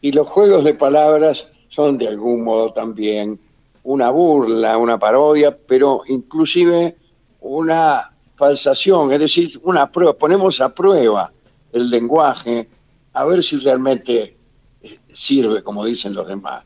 y 0.00 0.12
los 0.12 0.28
juegos 0.28 0.64
de 0.64 0.74
palabras 0.74 1.46
son 1.68 1.98
de 1.98 2.08
algún 2.08 2.44
modo 2.44 2.72
también 2.72 3.38
una 3.82 4.10
burla, 4.10 4.78
una 4.78 4.98
parodia, 4.98 5.56
pero 5.56 6.02
inclusive 6.06 6.96
una 7.40 8.10
falsación, 8.36 9.12
es 9.12 9.20
decir, 9.20 9.60
una 9.64 9.90
prueba, 9.90 10.14
ponemos 10.14 10.60
a 10.60 10.74
prueba 10.74 11.32
el 11.72 11.90
lenguaje 11.90 12.68
a 13.12 13.24
ver 13.24 13.42
si 13.42 13.56
realmente 13.56 14.36
eh, 14.82 14.98
sirve, 15.12 15.62
como 15.62 15.84
dicen 15.84 16.14
los 16.14 16.26
demás. 16.26 16.64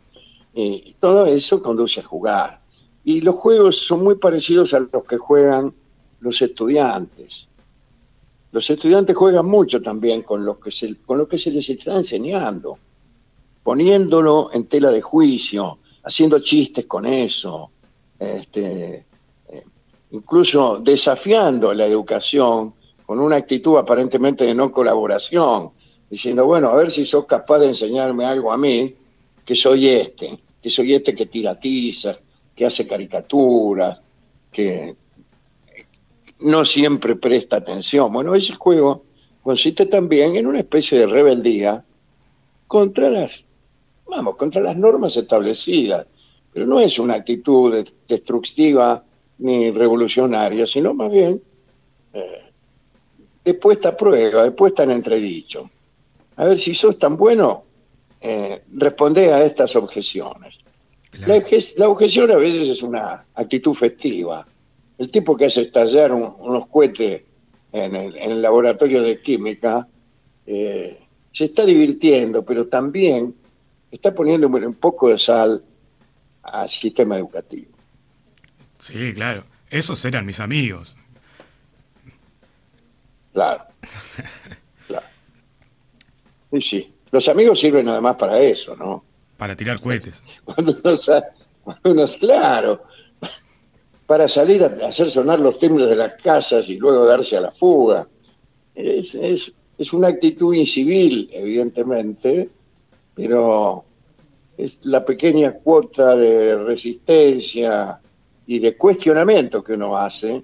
Eh, 0.54 0.94
todo 1.00 1.26
eso 1.26 1.62
conduce 1.62 2.00
a 2.00 2.04
jugar. 2.04 2.60
Y 3.04 3.20
los 3.20 3.34
juegos 3.34 3.78
son 3.78 4.04
muy 4.04 4.14
parecidos 4.16 4.72
a 4.72 4.80
los 4.80 5.04
que 5.04 5.18
juegan 5.18 5.74
los 6.24 6.40
estudiantes. 6.40 7.46
Los 8.50 8.68
estudiantes 8.70 9.14
juegan 9.14 9.46
mucho 9.46 9.82
también 9.82 10.22
con 10.22 10.44
lo 10.44 10.58
que 10.58 10.70
se, 10.70 10.96
con 10.96 11.18
lo 11.18 11.28
que 11.28 11.38
se 11.38 11.50
les 11.50 11.68
está 11.68 11.94
enseñando 11.94 12.78
poniéndolo 13.62 14.50
en 14.52 14.66
tela 14.66 14.90
de 14.90 15.00
juicio, 15.00 15.78
haciendo 16.04 16.38
chistes 16.40 16.84
con 16.84 17.06
eso, 17.06 17.70
este, 18.18 19.06
eh, 19.48 19.64
incluso 20.10 20.78
desafiando 20.80 21.72
la 21.72 21.86
educación 21.86 22.74
con 23.06 23.20
una 23.20 23.36
actitud 23.36 23.78
aparentemente 23.78 24.44
de 24.44 24.54
no 24.54 24.70
colaboración, 24.70 25.70
diciendo, 26.10 26.44
bueno, 26.44 26.68
a 26.68 26.76
ver 26.76 26.90
si 26.90 27.06
sos 27.06 27.24
capaz 27.24 27.60
de 27.60 27.68
enseñarme 27.68 28.26
algo 28.26 28.52
a 28.52 28.58
mí, 28.58 28.94
que 29.44 29.56
soy 29.56 29.88
este, 29.88 30.38
que 30.62 30.68
soy 30.68 30.94
este 30.94 31.14
que 31.14 31.26
tira 31.26 31.58
tizas, 31.58 32.22
que 32.54 32.66
hace 32.66 32.86
caricaturas, 32.86 33.98
que 34.52 34.94
no 36.44 36.64
siempre 36.64 37.16
presta 37.16 37.56
atención. 37.56 38.12
Bueno, 38.12 38.34
ese 38.34 38.54
juego 38.54 39.04
consiste 39.42 39.86
también 39.86 40.36
en 40.36 40.46
una 40.46 40.60
especie 40.60 40.98
de 40.98 41.06
rebeldía 41.06 41.84
contra 42.66 43.10
las 43.10 43.44
vamos, 44.06 44.36
contra 44.36 44.62
las 44.62 44.76
normas 44.76 45.16
establecidas. 45.16 46.06
Pero 46.52 46.66
no 46.66 46.78
es 46.78 46.98
una 46.98 47.14
actitud 47.14 47.84
destructiva 48.08 49.02
ni 49.38 49.70
revolucionaria, 49.70 50.66
sino 50.66 50.94
más 50.94 51.10
bien 51.10 51.42
eh, 52.12 52.42
de 53.44 53.54
puesta 53.54 53.90
a 53.90 53.96
prueba, 53.96 54.44
de 54.44 54.52
puesta 54.52 54.84
en 54.84 54.92
entredicho. 54.92 55.68
A 56.36 56.44
ver, 56.44 56.58
si 56.58 56.74
sos 56.74 56.98
tan 56.98 57.16
bueno, 57.16 57.64
eh, 58.20 58.62
responde 58.72 59.32
a 59.32 59.44
estas 59.44 59.74
objeciones. 59.76 60.58
La, 61.26 61.88
objeción 61.88 62.30
a 62.32 62.36
veces 62.36 62.68
es 62.68 62.82
una 62.82 63.24
actitud 63.34 63.74
festiva. 63.74 64.46
El 64.98 65.10
tipo 65.10 65.36
que 65.36 65.46
hace 65.46 65.62
estallar 65.62 66.12
unos 66.12 66.66
cohetes 66.68 67.22
en 67.72 67.96
el, 67.96 68.40
laboratorio 68.40 69.02
de 69.02 69.20
química 69.20 69.88
eh, 70.46 71.00
se 71.32 71.46
está 71.46 71.64
divirtiendo, 71.64 72.44
pero 72.44 72.68
también 72.68 73.34
está 73.90 74.14
poniendo 74.14 74.46
un 74.46 74.74
poco 74.74 75.08
de 75.08 75.18
sal 75.18 75.64
al 76.42 76.70
sistema 76.70 77.16
educativo. 77.16 77.72
Sí, 78.78 79.12
claro. 79.14 79.44
Esos 79.70 80.04
eran 80.04 80.24
mis 80.24 80.38
amigos. 80.38 80.94
Claro. 83.32 83.64
claro. 84.86 85.06
Sí, 86.52 86.60
sí. 86.60 86.94
Los 87.10 87.28
amigos 87.28 87.58
sirven 87.58 87.88
además 87.88 88.16
para 88.16 88.38
eso, 88.38 88.76
¿no? 88.76 89.04
Para 89.36 89.56
tirar 89.56 89.80
cohetes. 89.80 90.22
Cuando 90.44 90.76
uno, 91.84 92.06
claro, 92.20 92.84
para 94.06 94.28
salir 94.28 94.62
a 94.62 94.86
hacer 94.86 95.10
sonar 95.10 95.40
los 95.40 95.58
timbres 95.58 95.88
de 95.88 95.96
las 95.96 96.20
casas 96.22 96.68
y 96.68 96.76
luego 96.76 97.06
darse 97.06 97.36
a 97.36 97.40
la 97.40 97.50
fuga. 97.50 98.06
Es, 98.74 99.14
es, 99.14 99.52
es 99.78 99.92
una 99.92 100.08
actitud 100.08 100.54
incivil, 100.54 101.30
evidentemente, 101.32 102.48
pero 103.14 103.84
es 104.56 104.84
la 104.84 105.04
pequeña 105.04 105.52
cuota 105.52 106.14
de 106.16 106.56
resistencia 106.56 108.00
y 108.46 108.58
de 108.58 108.76
cuestionamiento 108.76 109.64
que 109.64 109.72
uno 109.72 109.96
hace 109.96 110.42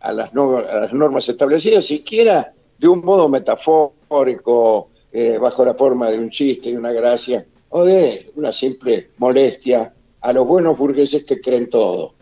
a 0.00 0.12
las, 0.12 0.34
las 0.34 0.92
normas 0.92 1.28
establecidas, 1.28 1.86
siquiera 1.86 2.52
de 2.78 2.88
un 2.88 3.04
modo 3.04 3.28
metafórico, 3.28 4.88
eh, 5.12 5.38
bajo 5.38 5.64
la 5.64 5.74
forma 5.74 6.10
de 6.10 6.18
un 6.18 6.30
chiste 6.30 6.70
y 6.70 6.76
una 6.76 6.90
gracia, 6.90 7.46
o 7.68 7.84
de 7.84 8.30
una 8.34 8.52
simple 8.52 9.10
molestia 9.18 9.92
a 10.20 10.32
los 10.32 10.46
buenos 10.46 10.76
burgueses 10.76 11.24
que 11.24 11.40
creen 11.40 11.70
todo. 11.70 12.14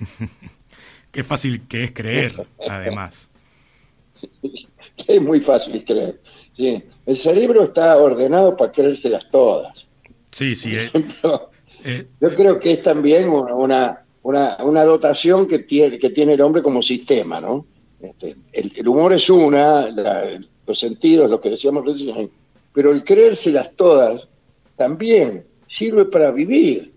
Qué 1.10 1.22
fácil 1.22 1.66
que 1.68 1.84
es 1.84 1.92
creer, 1.92 2.46
además. 2.68 3.30
es 5.06 5.22
muy 5.22 5.40
fácil 5.40 5.84
creer. 5.84 6.20
Sí. 6.56 6.82
El 7.06 7.16
cerebro 7.16 7.64
está 7.64 7.96
ordenado 7.98 8.56
para 8.56 8.72
creérselas 8.72 9.28
todas. 9.30 9.86
Sí, 10.30 10.54
sí. 10.54 10.74
Eh. 10.74 10.90
Eh, 11.84 12.06
yo 12.18 12.34
creo 12.34 12.58
que 12.58 12.72
es 12.72 12.82
también 12.82 13.28
una, 13.28 14.04
una, 14.22 14.56
una, 14.64 14.84
dotación 14.84 15.46
que 15.46 15.58
tiene, 15.58 15.98
que 15.98 16.08
tiene 16.08 16.32
el 16.32 16.40
hombre 16.40 16.62
como 16.62 16.80
sistema, 16.80 17.40
¿no? 17.42 17.66
Este, 18.00 18.36
el, 18.52 18.88
humor 18.88 19.12
es 19.12 19.28
una, 19.28 19.90
los 20.66 20.78
sentidos, 20.78 21.28
lo 21.30 21.42
que 21.42 21.50
decíamos 21.50 21.84
recién, 21.84 22.30
pero 22.72 22.90
el 22.90 23.04
creérselas 23.04 23.76
todas 23.76 24.26
también 24.76 25.44
sirve 25.66 26.06
para 26.06 26.30
vivir. 26.30 26.93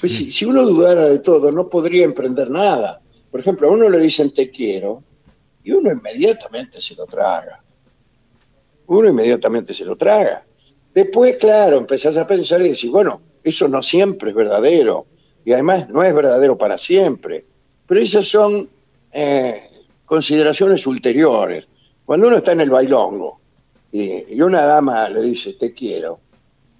Pues 0.00 0.12
si, 0.12 0.32
si, 0.32 0.44
uno 0.44 0.62
dudara 0.66 1.08
de 1.08 1.18
todo, 1.18 1.52
no 1.52 1.68
podría 1.68 2.04
emprender 2.04 2.50
nada. 2.50 3.00
Por 3.30 3.40
ejemplo, 3.40 3.68
a 3.68 3.70
uno 3.70 3.88
le 3.88 3.98
dicen 3.98 4.34
te 4.34 4.50
quiero 4.50 5.02
y 5.62 5.72
uno 5.72 5.92
inmediatamente 5.92 6.80
se 6.80 6.94
lo 6.94 7.06
traga. 7.06 7.62
Uno 8.86 9.08
inmediatamente 9.08 9.72
se 9.72 9.84
lo 9.84 9.96
traga. 9.96 10.44
Después, 10.94 11.36
claro, 11.38 11.78
empezás 11.78 12.16
a 12.16 12.26
pensar 12.26 12.60
y 12.60 12.70
decís, 12.70 12.90
bueno, 12.90 13.20
eso 13.42 13.68
no 13.68 13.82
siempre 13.82 14.30
es 14.30 14.36
verdadero. 14.36 15.06
Y 15.44 15.52
además 15.52 15.88
no 15.88 16.02
es 16.02 16.14
verdadero 16.14 16.56
para 16.58 16.78
siempre. 16.78 17.44
Pero 17.86 18.00
esas 18.00 18.28
son 18.28 18.68
eh, 19.12 19.62
consideraciones 20.04 20.86
ulteriores. 20.86 21.68
Cuando 22.04 22.26
uno 22.26 22.36
está 22.36 22.52
en 22.52 22.60
el 22.60 22.70
bailongo 22.70 23.40
y, 23.90 24.40
una 24.40 24.64
dama 24.64 25.08
le 25.08 25.22
dice, 25.22 25.54
te 25.54 25.72
quiero, 25.72 26.20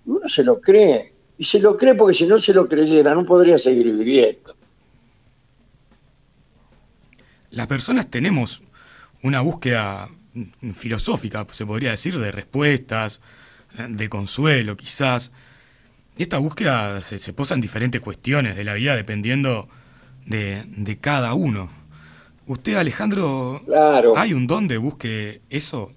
uno 0.07 0.28
se 0.28 0.45
lo 0.45 0.61
cree. 0.61 1.12
Y 1.43 1.45
se 1.45 1.59
lo 1.59 1.77
cree 1.77 1.97
porque 1.97 2.17
si 2.17 2.25
no 2.25 2.39
se 2.39 2.55
lo 2.55 2.69
creyera 2.69 3.17
no 3.17 3.27
podría 3.27 3.59
seguir 3.59 3.93
viviendo. 3.93 4.55
Las 7.51 7.67
personas 7.67 8.09
tenemos 8.09 8.63
una 9.25 9.41
búsqueda 9.41 10.09
filosófica, 10.73 11.45
se 11.51 11.67
podría 11.67 11.91
decir, 11.91 12.17
de 12.17 12.31
respuestas, 12.31 13.21
de 13.77 14.09
consuelo 14.09 14.77
quizás. 14.77 15.33
Y 16.17 16.23
esta 16.23 16.39
búsqueda 16.39 17.01
se, 17.01 17.33
posa 17.33 17.55
en 17.57 17.61
diferentes 17.61 18.01
cuestiones 18.01 18.57
de 18.57 18.63
la 18.63 18.75
vida 18.75 18.95
dependiendo 18.95 19.69
de, 20.25 20.97
cada 21.01 21.35
uno. 21.35 21.73
¿Usted, 22.47 22.77
Alejandro, 22.77 23.63
claro. 23.67 24.17
hay 24.17 24.33
un 24.33 24.47
don 24.47 24.69
de 24.69 24.77
busque 24.77 25.41
eso? 25.51 25.93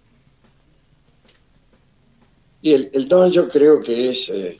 Y 2.64 2.74
el, 2.74 3.08
don 3.08 3.32
yo 3.32 3.48
creo 3.48 3.84
que 3.84 4.10
es, 4.10 4.28
eh, 4.30 4.60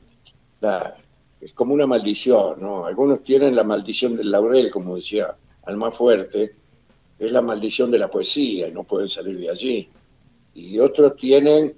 es 1.41 1.53
como 1.53 1.74
una 1.74 1.85
maldición, 1.85 2.62
¿no? 2.62 2.85
Algunos 2.85 3.21
tienen 3.21 3.55
la 3.55 3.63
maldición 3.63 4.15
del 4.15 4.31
laurel, 4.31 4.71
como 4.71 4.95
decía 4.95 5.35
al 5.63 5.77
más 5.77 5.95
fuerte, 5.95 6.55
es 7.17 7.31
la 7.31 7.41
maldición 7.41 7.91
de 7.91 8.00
la 8.00 8.09
poesía 8.09 8.67
y 8.67 8.71
no 8.71 8.83
pueden 8.83 9.09
salir 9.09 9.39
de 9.39 9.50
allí. 9.50 9.89
Y 10.53 10.79
otros 10.79 11.15
tienen 11.15 11.74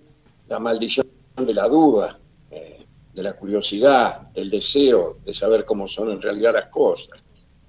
la 0.48 0.60
maldición 0.60 1.08
de 1.36 1.54
la 1.54 1.68
duda, 1.68 2.20
eh, 2.52 2.86
de 3.14 3.24
la 3.24 3.34
curiosidad, 3.34 4.30
del 4.32 4.50
deseo 4.50 5.18
de 5.26 5.34
saber 5.34 5.66
cómo 5.66 5.88
son 5.88 6.12
en 6.12 6.22
realidad 6.22 6.54
las 6.54 6.68
cosas. 6.70 7.20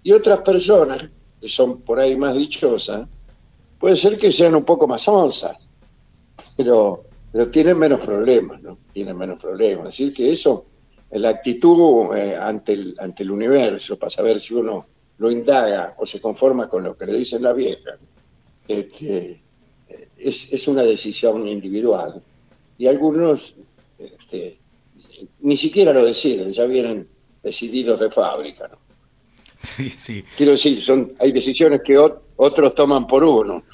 Y 0.03 0.13
otras 0.13 0.41
personas, 0.41 1.09
que 1.41 1.49
son 1.49 1.83
por 1.83 1.99
ahí 1.99 2.17
más 2.17 2.35
dichosas, 2.35 3.09
puede 3.79 3.97
ser 3.97 4.19
que 4.19 4.33
sean 4.33 4.55
un 4.55 4.65
poco 4.65 4.87
más 4.87 5.07
onzas, 5.09 5.57
pero, 6.57 7.05
pero 7.31 7.51
tienen 7.51 7.79
menos 7.79 8.01
problemas, 8.01 8.63
¿no? 8.63 8.79
Tienen 8.93 9.17
menos 9.17 9.41
problemas. 9.41 9.89
Es 9.89 9.99
decir, 9.99 10.15
que 10.15 10.33
eso, 10.33 10.67
la 11.11 11.31
actitud 11.31 12.15
eh, 12.17 12.37
ante, 12.37 12.73
el, 12.73 12.97
ante 12.99 13.23
el 13.23 13.31
universo, 13.31 13.99
para 13.99 14.11
saber 14.11 14.41
si 14.41 14.55
uno 14.55 14.87
lo 15.19 15.31
indaga 15.31 15.95
o 15.99 16.07
se 16.07 16.21
conforma 16.21 16.69
con 16.69 16.85
lo 16.85 16.97
que 16.97 17.07
le 17.07 17.15
dice 17.15 17.41
la 17.41 17.53
vieja, 17.53 17.97
este, 18.67 19.41
es, 20.19 20.49
es, 20.51 20.69
una 20.69 20.83
decisión 20.83 21.49
individual. 21.49 22.23
Y 22.77 22.87
algunos 22.87 23.55
este, 23.99 24.59
ni 25.41 25.57
siquiera 25.57 25.93
lo 25.93 26.05
deciden, 26.05 26.53
ya 26.53 26.65
vienen 26.65 27.09
decididos 27.43 27.99
de 28.01 28.11
fábrica. 28.11 28.69
¿no? 28.69 28.79
Sí, 29.59 29.91
sí. 29.91 30.25
Quiero 30.37 30.53
decir, 30.53 30.83
son, 30.85 31.13
hay 31.19 31.33
decisiones 31.33 31.81
que 31.85 31.99
otros 31.99 32.75
toman 32.75 33.07
por 33.07 33.25
uno. 33.25 33.65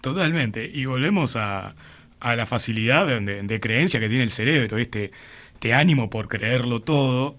Totalmente. 0.00 0.70
Y 0.72 0.84
volvemos 0.84 1.36
a, 1.36 1.74
a 2.20 2.36
la 2.36 2.46
facilidad 2.46 3.06
de, 3.06 3.42
de, 3.42 3.60
creencia 3.60 4.00
que 4.00 4.08
tiene 4.08 4.24
el 4.24 4.30
cerebro, 4.30 4.76
este, 4.76 5.12
este 5.58 5.74
ánimo 5.74 6.08
por 6.08 6.28
creerlo 6.28 6.80
todo 6.82 7.34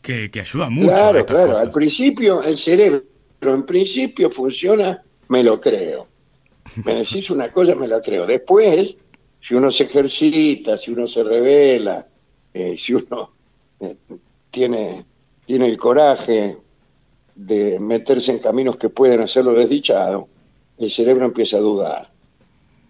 que, 0.00 0.30
ayuda 0.40 0.70
mucho. 0.70 0.94
Claro, 0.94 1.26
claro. 1.26 1.58
Al 1.58 1.70
principio 1.70 2.42
el 2.42 2.56
cerebro, 2.56 3.04
en 3.42 3.66
principio 3.66 4.30
funciona, 4.30 5.02
me 5.28 5.42
lo 5.42 5.60
creo. 5.60 6.06
Me 6.86 6.94
decís 6.94 7.30
una 7.30 7.52
cosa, 7.52 7.74
me 7.74 7.86
la 7.86 8.00
creo. 8.00 8.26
Después, 8.26 8.96
si 9.42 9.54
uno 9.54 9.70
se 9.70 9.84
ejercita, 9.84 10.78
si 10.78 10.90
uno 10.90 11.06
se 11.06 11.22
revela, 11.22 12.06
eh, 12.54 12.76
si 12.78 12.94
uno 12.94 13.30
eh, 13.78 13.94
tiene, 14.50 15.04
tiene 15.44 15.66
el 15.66 15.76
coraje 15.76 16.56
de 17.34 17.78
meterse 17.78 18.32
en 18.32 18.38
caminos 18.38 18.76
que 18.76 18.88
pueden 18.88 19.20
hacerlo 19.20 19.52
desdichado, 19.52 20.28
el 20.78 20.90
cerebro 20.90 21.26
empieza 21.26 21.58
a 21.58 21.60
dudar. 21.60 22.10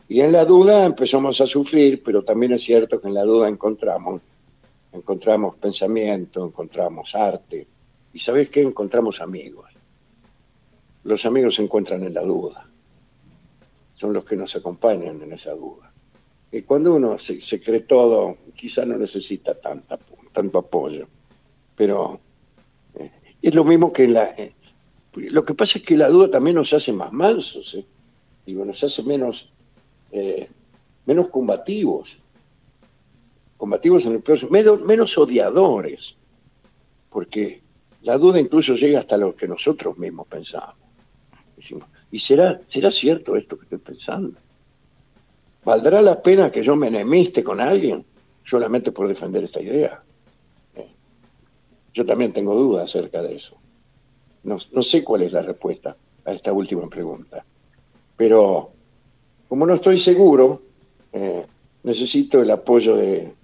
Y 0.09 0.21
en 0.21 0.31
la 0.31 0.45
duda 0.45 0.87
empezamos 0.87 1.41
a 1.41 1.47
sufrir, 1.49 2.05
pero 2.05 2.23
también 2.23 2.53
es 2.53 2.63
cierto 2.63 3.01
que 3.01 3.09
en 3.09 3.15
la 3.15 3.25
duda 3.25 3.49
encontramos 3.49 4.23
encontramos 4.93 5.57
pensamiento, 5.57 6.45
encontramos 6.45 7.15
arte. 7.15 7.67
¿Y 8.13 8.19
sabes 8.19 8.51
qué? 8.51 8.63
Encontramos 8.63 9.21
amigos. 9.21 9.71
Los 11.05 11.25
amigos 11.25 11.55
se 11.57 11.63
encuentran 11.63 12.03
en 12.03 12.15
la 12.15 12.23
duda. 12.23 12.69
Son 13.95 14.13
los 14.13 14.25
que 14.25 14.37
nos 14.37 14.55
acompañan 14.57 15.23
en 15.23 15.33
esa 15.33 15.53
duda. 15.53 15.93
Y 16.53 16.63
cuando 16.63 16.95
uno 16.95 17.17
se, 17.19 17.61
cree 17.61 17.81
todo, 17.81 18.37
quizá 18.57 18.85
no 18.85 18.97
necesita 18.97 19.55
tanta, 19.55 19.99
tanto 20.33 20.59
apoyo. 20.59 21.07
Pero 21.77 22.21
eh, 22.95 23.11
es 23.41 23.55
lo 23.55 23.65
mismo 23.65 23.93
que 23.93 24.09
la... 24.09 24.35
Eh, 24.37 24.55
lo 25.15 25.45
que 25.45 25.55
pasa 25.55 25.79
es 25.79 25.85
que 25.85 25.97
la 25.97 26.09
duda 26.09 26.31
también 26.31 26.57
nos 26.57 26.73
hace 26.73 26.93
más 26.93 27.13
mansos, 27.13 27.75
¿eh? 27.75 27.85
Digo, 28.47 28.65
nos 28.65 28.83
hace 28.83 29.03
menos, 29.03 29.51
menos 31.05 31.29
combativos 31.29 32.17
combativos 33.61 34.07
en 34.07 34.13
el 34.13 34.23
proceso, 34.23 34.51
menos, 34.51 35.19
odiadores, 35.19 36.17
porque 37.11 37.61
la 38.01 38.17
duda 38.17 38.41
incluso 38.41 38.75
llega 38.75 39.01
hasta 39.01 39.19
lo 39.19 39.37
que 39.37 39.47
nosotros 39.47 39.99
mismos 39.99 40.27
pensamos. 40.29 40.77
¿y 42.11 42.19
será, 42.19 42.59
será 42.69 42.91
cierto 42.91 43.37
esto 43.37 43.59
que 43.59 43.65
estoy 43.65 43.79
pensando? 43.79 44.39
¿Valdrá 45.63 46.01
la 46.01 46.23
pena 46.23 46.51
que 46.51 46.63
yo 46.63 46.75
me 46.75 46.87
enemiste 46.87 47.45
con 47.45 47.61
alguien 47.61 48.03
solamente 48.43 48.93
por 48.93 49.07
defender 49.07 49.45
esta 49.45 49.61
idea? 49.61 50.03
Eh, 50.75 50.89
yo 51.93 52.07
también 52.07 52.33
tengo 52.33 52.55
dudas 52.55 52.85
acerca 52.85 53.21
de 53.21 53.37
eso. 53.37 53.59
No, 54.43 54.59
sé 54.59 55.05
cuál 55.05 55.21
es 55.21 55.33
la 55.33 55.43
respuesta 55.43 55.95
a 56.25 56.33
esta 56.33 56.51
última 56.51 56.89
pregunta. 56.89 57.45
Pero 58.17 58.71
como 59.51 59.67
no 59.67 59.75
estoy 59.75 59.99
seguro, 59.99 60.63
eh, 61.13 61.45
necesito 61.83 62.41
el 62.41 62.51
apoyo 62.51 62.97
de, 62.97 63.35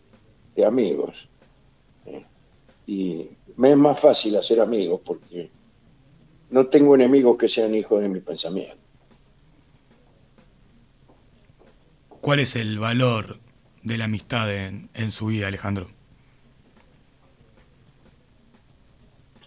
de 0.57 0.65
amigos. 0.65 1.29
¿eh? 2.07 2.25
Y 2.87 3.29
me 3.57 3.71
es 3.71 3.77
más 3.77 4.01
fácil 4.01 4.37
hacer 4.37 4.61
amigos 4.61 5.01
porque 5.05 5.51
no 6.51 6.67
tengo 6.67 6.95
enemigos 6.95 7.37
que 7.37 7.49
sean 7.49 7.75
hijos 7.75 8.01
de 8.01 8.09
mi 8.09 8.21
pensamiento. 8.21 8.77
¿Cuál 12.21 12.41
es 12.41 12.57
el 12.57 12.79
valor 12.79 13.39
de 13.83 13.99
la 13.99 14.07
amistad 14.07 14.53
en, 14.53 15.13
su 15.13 15.27
vida, 15.27 15.47
Alejandro? 15.47 15.87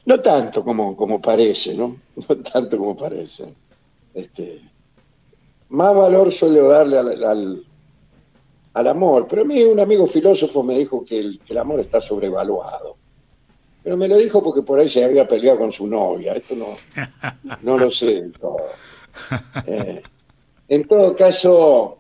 No 0.06 0.22
tanto 0.22 0.64
como, 0.64 0.96
como 0.96 1.22
parece, 1.22 1.76
¿no? 1.76 1.98
No 2.30 2.38
tanto 2.38 2.78
como 2.78 2.96
parece. 2.96 3.54
Este, 4.14 4.62
más 5.70 5.94
valor 5.96 6.32
suele 6.32 6.62
darle 6.62 6.98
al, 6.98 7.24
al 7.24 7.66
amor. 8.74 9.28
Pero 9.30 9.42
a 9.42 9.46
mí 9.46 9.64
un 9.64 9.80
amigo 9.80 10.08
filósofo 10.08 10.64
me 10.64 10.78
dijo 10.78 11.04
que 11.04 11.20
el, 11.20 11.58
amor 11.58 11.80
está 11.80 12.02
sobrevaluado. 12.02 12.98
Pero 13.84 13.98
me 13.98 14.08
lo 14.08 14.18
dijo 14.18 14.44
porque 14.44 14.62
por 14.62 14.80
ahí 14.80 14.90
se 14.90 15.04
había 15.04 15.28
peleado 15.28 15.60
con 15.60 15.72
su 15.72 15.88
novia. 15.88 16.34
Esto 16.34 16.56
no, 16.56 16.68
no 17.62 17.78
lo 17.78 17.92
sé 17.92 18.22
del 18.22 18.34
todo. 18.34 18.58
Eh, 19.66 20.02
en 20.68 20.88
todo 20.88 21.16
caso, 21.16 22.00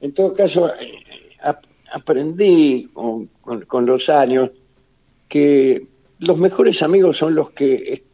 en 0.00 0.14
todo 0.14 0.32
caso, 0.32 0.72
eh, 0.74 1.02
aprendí 1.92 2.88
con, 2.92 3.26
con, 3.66 3.86
los 3.86 4.08
años 4.08 4.50
que 5.28 5.86
los 6.18 6.38
mejores 6.38 6.82
amigos 6.82 7.18
son 7.18 7.34
los 7.34 7.50
que, 7.50 8.04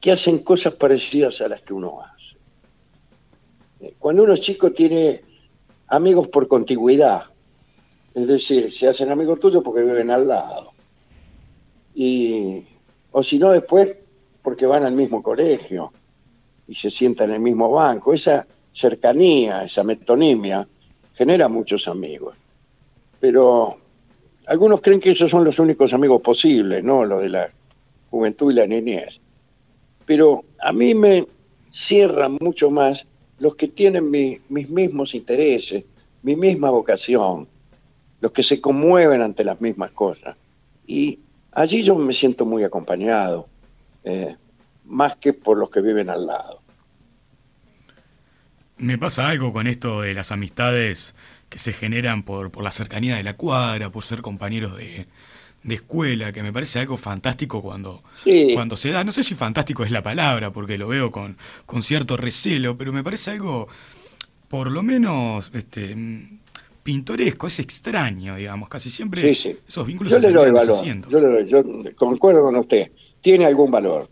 que 0.00 0.12
hacen 0.12 0.40
cosas 0.40 0.74
parecidas 0.74 1.40
a 1.40 1.48
las 1.48 1.62
que 1.62 1.72
uno 1.72 2.02
hace. 2.02 2.36
Eh, 3.80 3.94
cuando 3.98 4.24
uno 4.24 4.34
es 4.34 4.40
chico 4.40 4.72
tiene 4.72 5.22
amigos 5.94 6.28
por 6.28 6.48
contigüidad, 6.48 7.24
es 8.14 8.26
decir, 8.26 8.72
se 8.72 8.88
hacen 8.88 9.10
amigos 9.10 9.40
tuyos 9.40 9.62
porque 9.62 9.82
viven 9.82 10.10
al 10.10 10.28
lado. 10.28 10.72
Y, 11.94 12.62
o 13.12 13.22
si 13.22 13.38
no, 13.38 13.50
después 13.50 13.94
porque 14.42 14.66
van 14.66 14.84
al 14.84 14.92
mismo 14.92 15.22
colegio 15.22 15.92
y 16.68 16.74
se 16.74 16.90
sientan 16.90 17.30
en 17.30 17.36
el 17.36 17.40
mismo 17.40 17.70
banco. 17.70 18.12
Esa 18.12 18.46
cercanía, 18.72 19.64
esa 19.64 19.82
metonimia, 19.84 20.66
genera 21.14 21.48
muchos 21.48 21.88
amigos. 21.88 22.36
Pero 23.20 23.76
algunos 24.46 24.80
creen 24.80 25.00
que 25.00 25.12
esos 25.12 25.30
son 25.30 25.44
los 25.44 25.58
únicos 25.58 25.92
amigos 25.92 26.20
posibles, 26.20 26.84
¿no? 26.84 27.04
Los 27.04 27.22
de 27.22 27.28
la 27.30 27.50
juventud 28.10 28.52
y 28.52 28.54
la 28.54 28.66
niñez. 28.66 29.20
Pero 30.04 30.44
a 30.60 30.72
mí 30.72 30.94
me 30.94 31.26
cierran 31.70 32.36
mucho 32.40 32.70
más 32.70 33.06
los 33.38 33.56
que 33.56 33.68
tienen 33.68 34.10
mis 34.10 34.70
mismos 34.70 35.14
intereses, 35.14 35.84
mi 36.22 36.36
misma 36.36 36.70
vocación, 36.70 37.48
los 38.20 38.32
que 38.32 38.42
se 38.42 38.60
conmueven 38.60 39.22
ante 39.22 39.44
las 39.44 39.60
mismas 39.60 39.90
cosas. 39.90 40.36
Y 40.86 41.18
allí 41.52 41.82
yo 41.82 41.96
me 41.96 42.12
siento 42.12 42.46
muy 42.46 42.64
acompañado, 42.64 43.48
eh, 44.04 44.36
más 44.84 45.16
que 45.16 45.32
por 45.32 45.58
los 45.58 45.70
que 45.70 45.80
viven 45.80 46.10
al 46.10 46.26
lado. 46.26 46.60
Me 48.76 48.98
pasa 48.98 49.28
algo 49.28 49.52
con 49.52 49.66
esto 49.66 50.02
de 50.02 50.14
las 50.14 50.32
amistades 50.32 51.14
que 51.48 51.58
se 51.58 51.72
generan 51.72 52.22
por, 52.22 52.50
por 52.50 52.64
la 52.64 52.70
cercanía 52.70 53.16
de 53.16 53.22
la 53.22 53.36
cuadra, 53.36 53.90
por 53.90 54.04
ser 54.04 54.20
compañeros 54.20 54.76
de, 54.76 55.06
de 55.64 55.76
escuela, 55.76 56.30
que 56.30 56.42
me 56.42 56.52
parece 56.52 56.78
algo 56.78 56.96
fantástico 56.96 57.62
cuando, 57.62 58.02
cuando 58.54 58.76
se 58.76 58.90
da. 58.90 59.02
No 59.02 59.12
sé 59.12 59.24
si 59.24 59.34
fantástico 59.34 59.82
es 59.84 59.90
la 59.90 60.02
palabra, 60.02 60.52
porque 60.52 60.78
lo 60.78 60.88
veo 60.88 61.10
con, 61.10 61.36
con 61.66 61.82
cierto 61.82 62.16
recelo, 62.16 62.76
pero 62.76 62.92
me 62.92 63.02
parece 63.02 63.32
algo, 63.32 63.66
por 64.48 64.70
lo 64.70 64.82
menos, 64.82 65.50
este, 65.54 65.96
pintoresco, 66.82 67.46
es 67.46 67.58
extraño, 67.58 68.36
digamos, 68.36 68.68
casi 68.68 68.90
siempre 68.90 69.28
esos 69.30 69.86
vínculos 69.86 70.12
yo 70.12 70.18
le 70.18 70.30
doy 70.30 70.50
valor, 70.50 70.76
yo, 71.08 71.20
le 71.20 71.26
doy, 71.26 71.48
yo 71.48 71.64
concuerdo 71.96 72.42
con 72.42 72.56
usted, 72.56 72.92
tiene 73.22 73.46
algún 73.46 73.70
valor. 73.70 74.08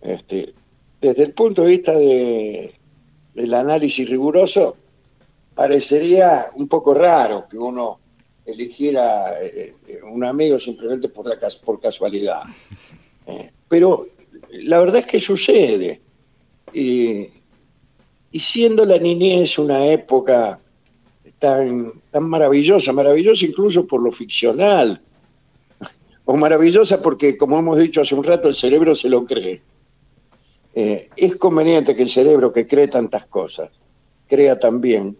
Este, 0.00 0.54
desde 1.00 1.24
el 1.24 1.32
punto 1.32 1.62
de 1.62 1.68
vista 1.68 1.92
de, 1.92 2.72
del 3.34 3.54
análisis 3.54 4.08
riguroso, 4.08 4.76
parecería 5.56 6.50
un 6.54 6.68
poco 6.68 6.94
raro 6.94 7.46
que 7.50 7.58
uno 7.58 7.98
eligiera 8.46 9.42
eh, 9.42 9.74
eh, 9.88 10.00
un 10.02 10.24
amigo 10.24 10.58
simplemente 10.58 11.08
por, 11.08 11.26
la, 11.26 11.36
por 11.64 11.80
casualidad. 11.80 12.42
Eh, 13.28 13.50
pero 13.68 14.06
la 14.50 14.78
verdad 14.78 15.00
es 15.00 15.06
que 15.06 15.20
sucede. 15.20 16.00
y 16.72 17.28
siendo 18.32 18.84
la 18.84 18.98
niñez 18.98 19.58
una 19.58 19.84
época 19.86 20.60
tan, 21.40 21.90
tan 22.12 22.22
maravillosa, 22.22 22.92
maravillosa 22.92 23.44
incluso 23.44 23.84
por 23.84 24.00
lo 24.00 24.12
ficcional, 24.12 25.00
o 26.24 26.36
maravillosa 26.36 27.02
porque, 27.02 27.36
como 27.36 27.58
hemos 27.58 27.78
dicho 27.78 28.00
hace 28.00 28.14
un 28.14 28.22
rato, 28.22 28.48
el 28.48 28.54
cerebro 28.54 28.94
se 28.94 29.08
lo 29.08 29.24
cree. 29.24 29.60
es 30.72 31.34
conveniente 31.34 31.96
que 31.96 32.04
el 32.04 32.10
cerebro 32.10 32.52
que 32.52 32.64
cree 32.68 32.86
tantas 32.86 33.26
cosas 33.26 33.70
crea 34.28 34.56
también 34.56 35.16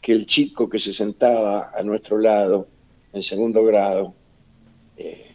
que 0.00 0.12
el 0.12 0.26
chico 0.26 0.68
que 0.68 0.78
se 0.78 0.92
sentaba 0.92 1.72
a 1.76 1.82
nuestro 1.82 2.18
lado 2.18 2.68
en 3.12 3.22
segundo 3.22 3.64
grado 3.64 4.14
eh, 4.96 5.32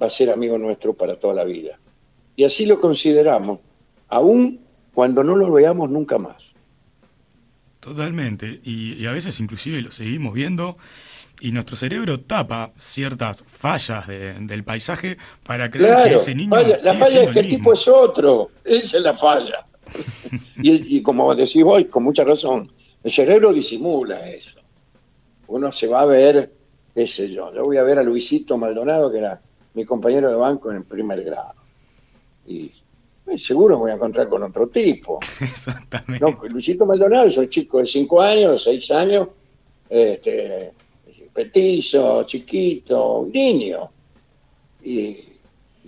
va 0.00 0.06
a 0.06 0.10
ser 0.10 0.30
amigo 0.30 0.58
nuestro 0.58 0.94
para 0.94 1.16
toda 1.16 1.34
la 1.34 1.44
vida. 1.44 1.78
Y 2.36 2.44
así 2.44 2.66
lo 2.66 2.80
consideramos, 2.80 3.60
aun 4.08 4.60
cuando 4.94 5.22
no 5.22 5.36
lo 5.36 5.52
veamos 5.52 5.90
nunca 5.90 6.18
más. 6.18 6.36
Totalmente, 7.80 8.60
y, 8.62 9.06
a 9.06 9.12
veces 9.12 9.40
inclusive 9.40 9.80
lo 9.80 9.90
seguimos 9.90 10.34
viendo 10.34 10.76
y 11.40 11.52
nuestro 11.52 11.76
cerebro 11.76 12.20
tapa 12.20 12.72
ciertas 12.78 13.42
fallas 13.48 14.06
del 14.06 14.64
paisaje 14.64 15.16
para 15.44 15.70
creer 15.70 16.02
que 16.02 16.14
ese 16.16 16.34
niño... 16.34 16.50
la 16.50 16.94
falla 16.94 17.22
es 17.22 17.30
que 17.30 17.40
el 17.40 17.48
tipo 17.48 17.72
es 17.72 17.88
otro, 17.88 18.50
esa 18.64 18.98
es 18.98 19.02
la 19.02 19.16
falla. 19.16 19.66
y, 20.62 20.98
y 20.98 21.02
como 21.02 21.34
decís 21.34 21.64
vos, 21.64 21.82
con 21.86 22.02
mucha 22.02 22.22
razón, 22.22 22.70
el 23.02 23.10
cerebro 23.10 23.52
disimula 23.52 24.28
eso. 24.30 24.60
Uno 25.48 25.72
se 25.72 25.86
va 25.86 26.02
a 26.02 26.06
ver, 26.06 26.52
qué 26.94 27.06
sé 27.06 27.30
yo, 27.30 27.52
yo 27.52 27.64
voy 27.64 27.76
a 27.76 27.82
ver 27.82 27.98
a 27.98 28.02
Luisito 28.02 28.56
Maldonado, 28.56 29.10
que 29.10 29.18
era 29.18 29.40
mi 29.74 29.84
compañero 29.84 30.28
de 30.28 30.36
banco 30.36 30.70
en 30.70 30.78
el 30.78 30.84
primer 30.84 31.22
grado. 31.24 31.54
Y 32.46 32.70
seguro 33.38 33.78
voy 33.78 33.90
a 33.90 33.94
encontrar 33.94 34.28
con 34.28 34.42
otro 34.42 34.68
tipo. 34.68 35.18
Exactamente. 35.40 36.24
No, 36.24 36.36
Luisito 36.48 36.86
Maldonado 36.86 37.26
es 37.26 37.36
un 37.36 37.48
chico 37.48 37.78
de 37.78 37.86
5 37.86 38.20
años, 38.20 38.64
6 38.64 38.90
años, 38.90 39.28
este, 39.88 40.72
petizo, 41.32 42.24
chiquito, 42.24 43.20
un 43.20 43.32
niño. 43.32 43.90
Y 44.82 45.29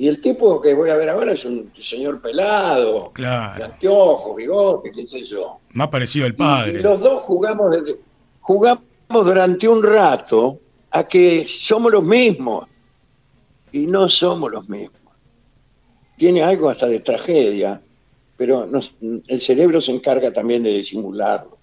y 0.03 0.09
el 0.09 0.21
tipo 0.21 0.61
que 0.61 0.75
voy 0.75 0.91
a 0.91 0.97
ver 0.97 1.11
ahora 1.11 1.31
es 1.31 1.45
un 1.45 1.71
señor 1.81 2.21
pelado, 2.21 3.13
claro. 3.13 3.57
de 3.57 3.65
anteojos, 3.67 4.35
bigote, 4.35 4.91
qué 4.91 5.07
sé 5.07 5.23
yo. 5.23 5.61
Más 5.75 5.91
parecido 5.91 6.27
al 6.27 6.35
padre. 6.35 6.81
Y, 6.81 6.83
los 6.83 6.99
dos 6.99 7.23
jugamos, 7.23 7.73
jugamos 8.41 8.83
durante 9.09 9.69
un 9.69 9.81
rato 9.81 10.59
a 10.91 11.07
que 11.07 11.47
somos 11.49 11.93
los 11.93 12.03
mismos. 12.03 12.67
Y 13.71 13.87
no 13.87 14.09
somos 14.09 14.51
los 14.51 14.69
mismos. 14.69 15.01
Tiene 16.17 16.43
algo 16.43 16.69
hasta 16.69 16.89
de 16.89 16.99
tragedia, 16.99 17.81
pero 18.37 18.69
el 19.29 19.41
cerebro 19.41 19.81
se 19.81 19.93
encarga 19.93 20.33
también 20.33 20.65
de 20.65 20.71
disimularlo. 20.71 21.59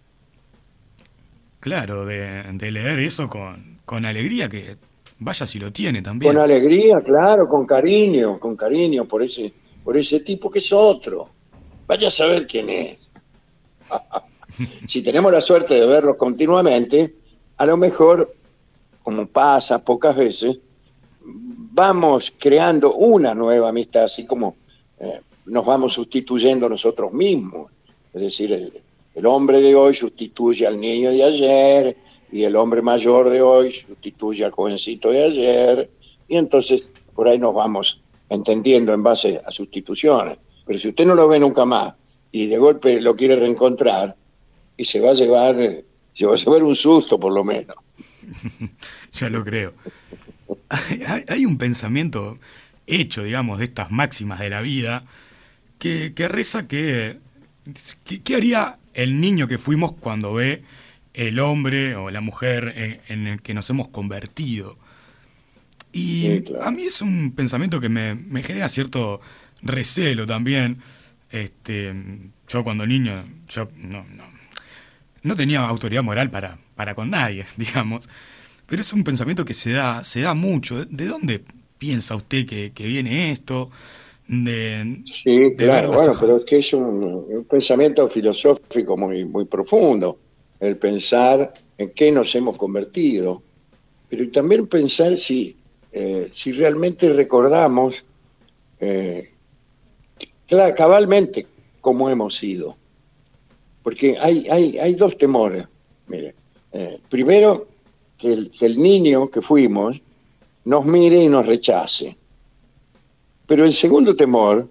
Claro, 1.59 2.05
de, 2.05 2.43
de 2.53 2.71
leer 2.71 2.99
eso 2.99 3.29
con, 3.29 3.79
con 3.83 4.05
alegría, 4.05 4.47
que 4.47 4.77
Vaya 5.19 5.45
si 5.45 5.59
lo 5.59 5.71
tiene 5.71 6.01
también. 6.01 6.33
Con 6.33 6.41
alegría, 6.41 7.01
claro, 7.01 7.47
con 7.47 7.65
cariño, 7.65 8.39
con 8.39 8.55
cariño 8.55 9.05
por 9.05 9.21
ese, 9.21 9.53
por 9.83 9.97
ese 9.97 10.21
tipo 10.21 10.49
que 10.49 10.59
es 10.59 10.71
otro. 10.71 11.29
Vaya 11.85 12.07
a 12.07 12.11
saber 12.11 12.47
quién 12.47 12.69
es. 12.69 13.09
si 14.87 15.01
tenemos 15.01 15.31
la 15.31 15.41
suerte 15.41 15.73
de 15.73 15.85
verlo 15.85 16.17
continuamente, 16.17 17.15
a 17.57 17.65
lo 17.65 17.75
mejor, 17.75 18.33
como 19.03 19.27
pasa 19.27 19.83
pocas 19.83 20.15
veces, 20.15 20.59
vamos 21.21 22.33
creando 22.37 22.93
una 22.93 23.33
nueva 23.33 23.69
amistad, 23.69 24.05
así 24.05 24.25
como 24.25 24.55
eh, 24.99 25.19
nos 25.45 25.65
vamos 25.65 25.93
sustituyendo 25.93 26.69
nosotros 26.69 27.11
mismos. 27.11 27.71
Es 28.13 28.21
decir, 28.21 28.71
el 29.15 29.25
hombre 29.25 29.59
de 29.59 29.75
hoy 29.75 29.93
sustituye 29.93 30.65
al 30.65 30.79
niño 30.79 31.11
de 31.11 31.23
ayer, 31.23 31.97
y 32.31 32.43
el 32.43 32.55
hombre 32.55 32.81
mayor 32.81 33.29
de 33.29 33.41
hoy 33.41 33.71
sustituye 33.71 34.45
al 34.45 34.51
jovencito 34.51 35.11
de 35.11 35.23
ayer, 35.23 35.89
y 36.27 36.37
entonces 36.37 36.91
por 37.15 37.27
ahí 37.27 37.39
nos 37.39 37.53
vamos 37.53 38.01
entendiendo 38.29 38.93
en 38.93 39.03
base 39.03 39.41
a 39.45 39.51
sustituciones. 39.51 40.37
Pero 40.65 40.79
si 40.79 40.89
usted 40.89 41.05
no 41.05 41.15
lo 41.15 41.27
ve 41.27 41.39
nunca 41.39 41.65
más 41.65 41.95
y 42.31 42.45
de 42.45 42.57
golpe 42.57 43.01
lo 43.01 43.15
quiere 43.15 43.35
reencontrar, 43.35 44.15
y 44.79 44.85
se 44.85 45.01
va 45.01 45.11
a 45.11 45.13
llevar, 45.13 45.83
se 46.13 46.25
va 46.25 46.35
a 46.35 46.37
llevar 46.37 46.63
un 46.63 46.75
susto 46.75 47.19
por 47.19 47.33
lo 47.33 47.43
menos. 47.43 47.75
ya 49.11 49.29
lo 49.29 49.43
creo. 49.43 49.73
Hay, 51.27 51.45
un 51.45 51.57
pensamiento 51.57 52.39
hecho, 52.87 53.23
digamos, 53.23 53.59
de 53.59 53.65
estas 53.65 53.91
máximas 53.91 54.39
de 54.39 54.49
la 54.49 54.61
vida, 54.61 55.03
que, 55.79 56.13
que 56.13 56.29
reza 56.29 56.67
que, 56.67 57.17
¿qué 58.23 58.35
haría 58.35 58.79
el 58.93 59.19
niño 59.19 59.47
que 59.47 59.57
fuimos 59.57 59.91
cuando 59.93 60.33
ve 60.33 60.63
el 61.13 61.39
hombre 61.39 61.95
o 61.95 62.11
la 62.11 62.21
mujer 62.21 63.01
en, 63.07 63.27
el 63.27 63.41
que 63.41 63.53
nos 63.53 63.69
hemos 63.69 63.87
convertido. 63.87 64.77
Y 65.91 66.43
a 66.61 66.69
mí 66.71 66.83
es 66.83 67.01
un 67.01 67.33
pensamiento 67.35 67.79
que 67.79 67.89
me, 67.89 68.43
genera 68.43 68.69
cierto 68.69 69.21
recelo 69.61 70.27
también. 70.27 70.77
Este, 71.31 71.93
yo 72.47 72.63
cuando 72.63 72.85
niño, 72.85 73.25
yo 73.47 73.69
no, 73.77 74.05
no, 74.05 74.23
no 75.23 75.35
tenía 75.35 75.67
autoridad 75.67 76.03
moral 76.03 76.29
para, 76.29 76.59
para 76.75 76.95
con 76.95 77.09
nadie, 77.09 77.45
digamos. 77.57 78.07
Pero 78.67 78.81
es 78.81 78.93
un 78.93 79.03
pensamiento 79.03 79.45
que 79.45 79.55
se 79.55 79.71
da, 79.71 80.03
se 80.03 80.21
da 80.21 80.35
mucho. 80.35 80.85
¿De 80.85 81.07
dónde 81.07 81.43
piensa 81.79 82.15
usted 82.15 82.45
que, 82.45 82.71
viene 82.85 83.31
esto? 83.31 83.71
De, 84.27 85.01
sí, 85.23 85.55
claro, 85.57 85.91
bueno, 85.91 86.13
pero 86.19 86.37
es 86.37 86.45
que 86.45 86.59
es 86.59 86.71
un, 86.73 87.03
un 87.27 87.45
pensamiento 87.49 88.07
filosófico 88.07 88.95
muy, 88.95 89.25
muy 89.25 89.45
profundo 89.45 90.19
el 90.59 90.77
pensar 90.77 91.53
en 91.77 91.91
qué 91.91 92.11
nos 92.11 92.33
hemos 92.35 92.57
convertido, 92.57 93.41
pero 94.09 94.29
también 94.31 94.67
pensar 94.67 95.17
si, 95.17 95.55
eh, 95.91 96.29
si 96.33 96.51
realmente 96.51 97.09
recordamos 97.13 98.03
eh, 98.79 99.31
cabalmente 100.75 101.47
cómo 101.79 102.09
hemos 102.09 102.35
sido. 102.35 102.75
Porque 103.83 104.17
hay, 104.19 104.47
hay, 104.49 104.77
hay 104.77 104.93
dos 104.95 105.17
temores. 105.17 105.65
Mire, 106.07 106.35
eh, 106.73 106.99
primero, 107.09 107.67
que 108.17 108.33
el, 108.33 108.51
que 108.51 108.65
el 108.65 108.77
niño 108.77 109.29
que 109.29 109.41
fuimos 109.41 110.01
nos 110.65 110.85
mire 110.85 111.23
y 111.23 111.29
nos 111.29 111.45
rechace. 111.45 112.15
Pero 113.47 113.65
el 113.65 113.73
segundo 113.73 114.15
temor 114.15 114.67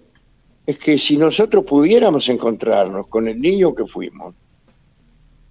es 0.65 0.77
que 0.77 0.97
si 0.97 1.17
nosotros 1.17 1.65
pudiéramos 1.65 2.29
encontrarnos 2.29 3.07
con 3.07 3.27
el 3.27 3.41
niño 3.41 3.73
que 3.73 3.85
fuimos, 3.85 4.35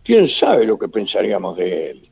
¿quién 0.08 0.26
sabe 0.26 0.64
lo 0.64 0.78
que 0.78 0.88
pensaríamos 0.88 1.54
de 1.58 1.90
él? 1.90 2.08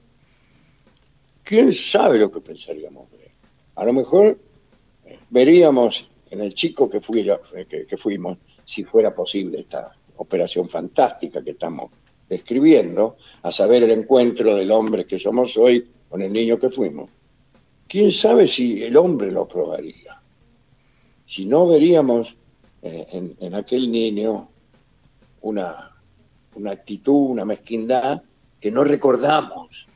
¿Quién 1.43 1.73
sabe 1.73 2.19
lo 2.19 2.31
que 2.31 2.43
pensaríamos 2.43 3.11
de 3.11 3.25
él? 3.25 3.33
A 3.75 3.87
lo 3.87 3.95
mejor 3.95 4.39
eh, 5.07 5.19
veríamos 5.31 6.07
en 6.29 6.43
el 6.43 6.53
chico 6.53 6.91
que, 6.91 6.99
eh, 6.99 7.87
que 7.89 7.97
fuimos, 7.97 8.37
si 8.67 8.85
fuera 8.85 9.15
posible 9.15 9.61
esta 9.61 9.97
operación 10.19 10.69
fantástica 10.69 11.43
que 11.43 11.53
estamos 11.53 11.91
describiendo, 12.29 13.17
a 13.41 13.51
saber 13.51 13.85
el 13.85 13.93
encuentro 13.93 14.55
del 14.55 14.73
hombre 14.73 15.07
que 15.07 15.19
somos 15.19 15.57
hoy 15.57 15.89
con 16.11 16.21
el 16.21 16.31
niño 16.35 16.59
que 16.59 16.69
fuimos. 16.69 17.09
¿Quién 17.89 18.13
sabe 18.13 18.47
si 18.47 18.83
el 18.83 18.95
hombre 18.99 19.33
lo 19.33 19.49
probaría? 19.49 20.21
Si 21.25 21.47
no 21.47 21.67
veríamos 21.67 22.37
eh, 22.83 23.33
en, 23.41 23.55
aquel 23.55 23.91
niño 23.91 24.51
una, 25.41 25.96
una 26.57 26.73
actitud, 26.73 27.31
una 27.31 27.45
mezquindad 27.45 28.23
que 28.61 28.71
no 28.71 28.83
recordamos, 28.83 29.87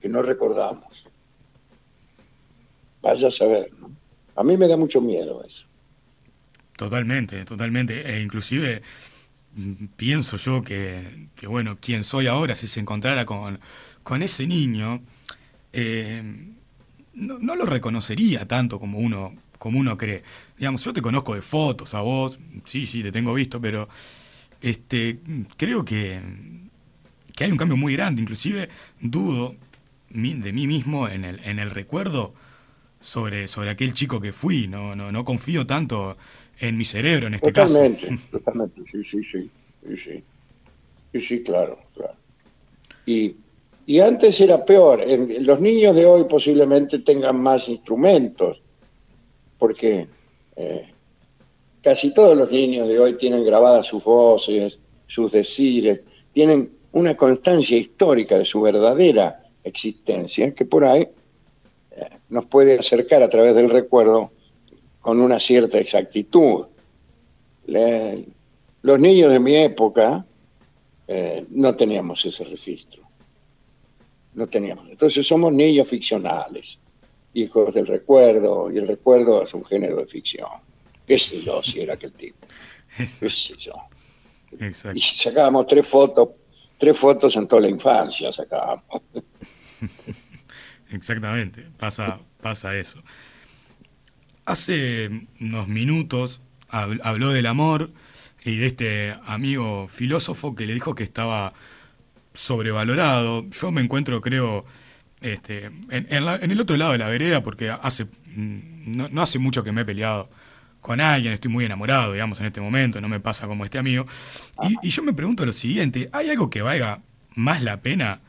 que 0.00 0.08
no 0.08 0.22
recordamos. 0.22 1.08
Vaya 3.00 3.28
a 3.28 3.30
saber, 3.30 3.72
¿no? 3.78 3.90
A 4.34 4.44
mí 4.44 4.56
me 4.56 4.68
da 4.68 4.76
mucho 4.76 5.00
miedo 5.00 5.42
eso. 5.44 5.64
Totalmente, 6.76 7.44
totalmente. 7.44 8.02
E 8.06 8.20
inclusive 8.20 8.82
mm, 9.54 9.86
pienso 9.96 10.36
yo 10.36 10.62
que, 10.62 11.28
que, 11.36 11.46
bueno, 11.46 11.78
quien 11.80 12.04
soy 12.04 12.26
ahora, 12.26 12.54
si 12.54 12.66
se 12.66 12.80
encontrara 12.80 13.24
con, 13.24 13.58
con 14.02 14.22
ese 14.22 14.46
niño, 14.46 15.00
eh, 15.72 16.22
no, 17.14 17.38
no, 17.38 17.56
lo 17.56 17.64
reconocería 17.64 18.46
tanto 18.46 18.78
como 18.78 18.98
uno, 18.98 19.34
como 19.58 19.78
uno 19.78 19.96
cree. 19.96 20.22
Digamos, 20.58 20.84
yo 20.84 20.92
te 20.92 21.00
conozco 21.00 21.34
de 21.34 21.42
fotos 21.42 21.94
a 21.94 22.00
vos, 22.00 22.38
sí, 22.64 22.86
sí, 22.86 23.02
te 23.02 23.12
tengo 23.12 23.32
visto, 23.32 23.60
pero 23.60 23.88
este, 24.60 25.20
creo 25.56 25.84
que, 25.84 26.20
que 27.34 27.44
hay 27.44 27.52
un 27.52 27.58
cambio 27.58 27.76
muy 27.76 27.94
grande. 27.94 28.22
Inclusive 28.22 28.68
dudo 29.00 29.56
de 30.10 30.52
mí 30.52 30.66
mismo 30.66 31.08
en 31.08 31.24
el, 31.24 31.40
en 31.44 31.58
el 31.58 31.70
recuerdo 31.70 32.34
sobre, 33.00 33.48
sobre 33.48 33.70
aquel 33.70 33.94
chico 33.94 34.20
que 34.20 34.32
fui. 34.32 34.68
No, 34.68 34.94
no, 34.94 35.12
no 35.12 35.24
confío 35.24 35.66
tanto 35.66 36.16
en 36.58 36.76
mi 36.76 36.84
cerebro 36.84 37.26
en 37.26 37.34
este 37.34 37.52
caso. 37.52 37.78
Totalmente, 38.30 38.84
sí, 38.90 39.04
sí, 39.04 39.22
sí, 39.24 39.50
sí. 39.96 40.24
Sí, 41.12 41.20
sí, 41.20 41.42
claro, 41.42 41.78
claro. 41.94 42.14
Y 43.06 43.36
y 43.86 44.00
antes 44.00 44.40
era 44.40 44.64
peor. 44.64 45.04
los 45.06 45.60
niños 45.60 45.94
de 45.94 46.04
hoy 46.04 46.24
posiblemente 46.24 46.98
tengan 46.98 47.40
más 47.40 47.68
instrumentos, 47.68 48.60
porque 49.58 50.08
eh, 50.56 50.88
casi 51.86 52.10
todos 52.10 52.36
los 52.36 52.50
niños 52.50 52.88
de 52.88 52.98
hoy 52.98 53.16
tienen 53.16 53.44
grabadas 53.44 53.86
sus 53.86 54.02
voces, 54.02 54.76
sus 55.06 55.30
decires, 55.30 56.00
tienen 56.32 56.68
una 56.90 57.16
constancia 57.16 57.76
histórica 57.76 58.36
de 58.36 58.44
su 58.44 58.60
verdadera 58.60 59.44
existencia, 59.62 60.52
que 60.52 60.64
por 60.64 60.84
ahí 60.84 61.02
eh, 61.92 62.08
nos 62.28 62.46
puede 62.46 62.76
acercar 62.76 63.22
a 63.22 63.30
través 63.30 63.54
del 63.54 63.70
recuerdo 63.70 64.32
con 65.00 65.20
una 65.20 65.38
cierta 65.38 65.78
exactitud. 65.78 66.64
los 67.68 69.00
niños 69.00 69.32
de 69.32 69.38
mi 69.38 69.54
época 69.54 70.26
eh, 71.06 71.44
no 71.50 71.76
teníamos 71.76 72.26
ese 72.26 72.42
registro 72.42 73.04
no 74.34 74.48
teníamos. 74.48 74.90
Entonces 74.90 75.24
somos 75.24 75.52
niños 75.52 75.86
ficcionales, 75.86 76.78
hijos 77.32 77.72
del 77.72 77.86
recuerdo, 77.86 78.72
y 78.72 78.78
el 78.78 78.88
recuerdo 78.88 79.44
es 79.44 79.54
un 79.54 79.64
género 79.64 79.98
de 79.98 80.06
ficción. 80.06 80.65
¿Qué 81.06 81.18
sé 81.18 81.40
yo 81.42 81.62
si 81.62 81.80
era 81.80 81.94
aquel 81.94 82.12
tipo? 82.12 82.46
¿Qué 82.96 83.06
sé 83.06 83.56
yo? 83.58 83.74
Y 84.94 85.00
sacábamos 85.00 85.66
tres 85.66 85.86
fotos, 85.86 86.30
tres 86.78 86.98
fotos 86.98 87.36
en 87.36 87.46
toda 87.46 87.62
la 87.62 87.68
infancia 87.68 88.32
sacábamos. 88.32 89.02
Exactamente, 90.90 91.66
pasa, 91.76 92.20
pasa 92.40 92.74
eso. 92.76 93.02
Hace 94.44 95.10
unos 95.40 95.68
minutos 95.68 96.40
habló 96.68 97.30
del 97.30 97.46
amor 97.46 97.90
y 98.44 98.56
de 98.56 98.66
este 98.66 99.16
amigo 99.26 99.88
filósofo 99.88 100.54
que 100.54 100.66
le 100.66 100.74
dijo 100.74 100.94
que 100.94 101.02
estaba 101.02 101.52
sobrevalorado. 102.32 103.48
Yo 103.50 103.72
me 103.72 103.80
encuentro, 103.80 104.20
creo, 104.20 104.64
este, 105.20 105.66
en, 105.66 105.84
en, 105.90 106.50
el 106.50 106.60
otro 106.60 106.76
lado 106.76 106.92
de 106.92 106.98
la 106.98 107.08
vereda, 107.08 107.42
porque 107.42 107.70
hace 107.70 108.04
mm, 108.04 108.76
no, 108.86 109.22
hace 109.22 109.38
mucho 109.38 109.64
que 109.64 109.72
me 109.72 109.80
he 109.82 109.84
peleado 109.84 110.30
con 110.86 111.00
alguien, 111.00 111.32
estoy 111.32 111.50
muy 111.50 111.64
enamorado, 111.64 112.12
digamos, 112.12 112.38
en 112.38 112.46
este 112.46 112.60
momento, 112.60 113.00
no 113.00 113.08
me 113.08 113.18
pasa 113.18 113.48
como 113.48 113.64
este 113.64 113.76
amigo. 113.76 114.06
Y, 114.84 114.88
yo 114.88 115.02
me 115.02 115.12
pregunto 115.12 115.44
lo 115.44 115.52
siguiente, 115.52 116.08
¿hay 116.12 116.30
algo 116.30 116.48
que 116.48 116.62
valga 116.62 117.00
más 117.34 117.60
la 117.60 117.80
pena 117.80 118.20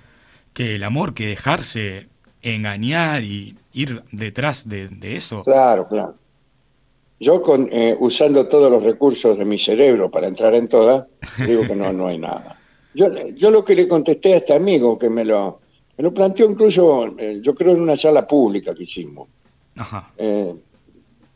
que 0.53 0.73
el 0.73 0.83
amor, 0.83 1.13
que 1.13 1.27
dejarse 1.27 2.07
engañar 2.41 3.23
y 3.23 3.55
ir 3.73 4.01
detrás 4.11 4.67
de, 4.67 4.89
eso? 5.03 5.43
Claro, 5.43 5.87
claro. 5.87 6.15
Yo 7.19 7.43
con, 7.43 7.69
eh, 7.71 7.95
usando 7.99 8.47
todos 8.47 8.71
los 8.71 8.81
recursos 8.81 9.37
de 9.37 9.45
mi 9.45 9.59
cerebro 9.59 10.09
para 10.09 10.27
entrar 10.27 10.55
en 10.55 10.67
todas, 10.67 11.05
digo 11.45 11.61
que 11.61 11.75
no, 11.75 11.93
no 11.93 12.07
hay 12.07 12.17
nada. 12.17 12.59
Yo, 12.95 13.05
yo 13.35 13.51
lo 13.51 13.63
que 13.63 13.75
le 13.75 13.87
contesté 13.87 14.33
a 14.33 14.37
este 14.37 14.55
amigo, 14.55 14.97
que 14.97 15.11
me 15.11 15.23
lo, 15.23 15.59
me 15.95 16.05
lo 16.05 16.11
planteó 16.11 16.49
incluso, 16.49 17.05
eh, 17.19 17.39
yo 17.39 17.53
creo 17.53 17.73
en 17.73 17.81
una 17.81 17.95
sala 17.95 18.27
pública 18.27 18.73
que 18.73 18.81
hicimos. 18.81 19.29
Eh, 20.17 20.55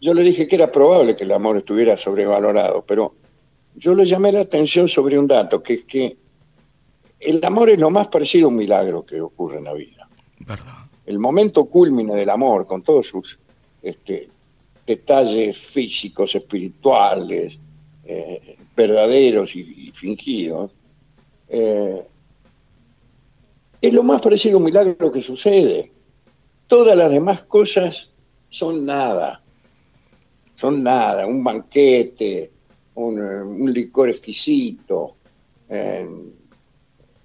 yo 0.02 0.14
le 0.14 0.24
dije 0.24 0.48
que 0.48 0.56
era 0.56 0.72
probable 0.72 1.16
que 1.16 1.24
el 1.24 1.32
amor 1.32 1.58
estuviera 1.58 1.96
sobrevalorado, 1.96 2.84
pero 2.86 3.14
yo 3.76 3.94
le 3.94 4.06
llamé 4.06 4.32
la 4.32 4.42
atención 4.42 4.88
sobre 4.88 5.18
un 5.18 5.28
dato, 5.28 5.62
que 5.62 5.76
es 5.76 5.84
que 5.86 6.18
el 7.20 7.44
amor 7.46 7.70
es 7.70 7.80
lo 7.80 7.90
más 7.90 8.08
parecido 8.08 8.48
a 8.48 8.50
un 8.50 8.56
milagro 8.58 9.06
que 9.06 9.22
ocurre 9.22 9.60
en 9.60 9.66
la 9.66 9.74
vida. 9.74 10.10
El 11.06 11.20
momento 11.20 11.66
culmine 11.66 12.16
del 12.16 12.30
amor, 12.30 12.66
con 12.66 12.82
todos 12.82 13.08
sus 13.08 13.40
este, 13.82 14.28
detalles 14.86 15.58
físicos, 15.58 16.34
espirituales, 16.36 17.60
eh, 18.04 18.58
verdaderos 18.76 19.56
y 19.56 19.92
fingidos, 19.94 20.72
eh, 21.48 22.02
es 23.82 23.94
lo 23.94 24.04
más 24.04 24.22
parecido 24.22 24.56
a 24.56 24.60
un 24.60 24.66
milagro 24.66 25.12
que 25.12 25.22
sucede. 25.22 25.92
Todas 26.68 26.96
las 26.96 27.12
demás 27.12 27.42
cosas 27.44 28.10
son 28.50 28.86
nada. 28.86 29.42
Son 30.62 30.84
nada. 30.84 31.26
Un 31.26 31.43
banquete, 31.43 32.52
un, 32.95 33.74
licor 33.74 34.12
exquisito, 34.12 35.15
eh, 35.67 36.08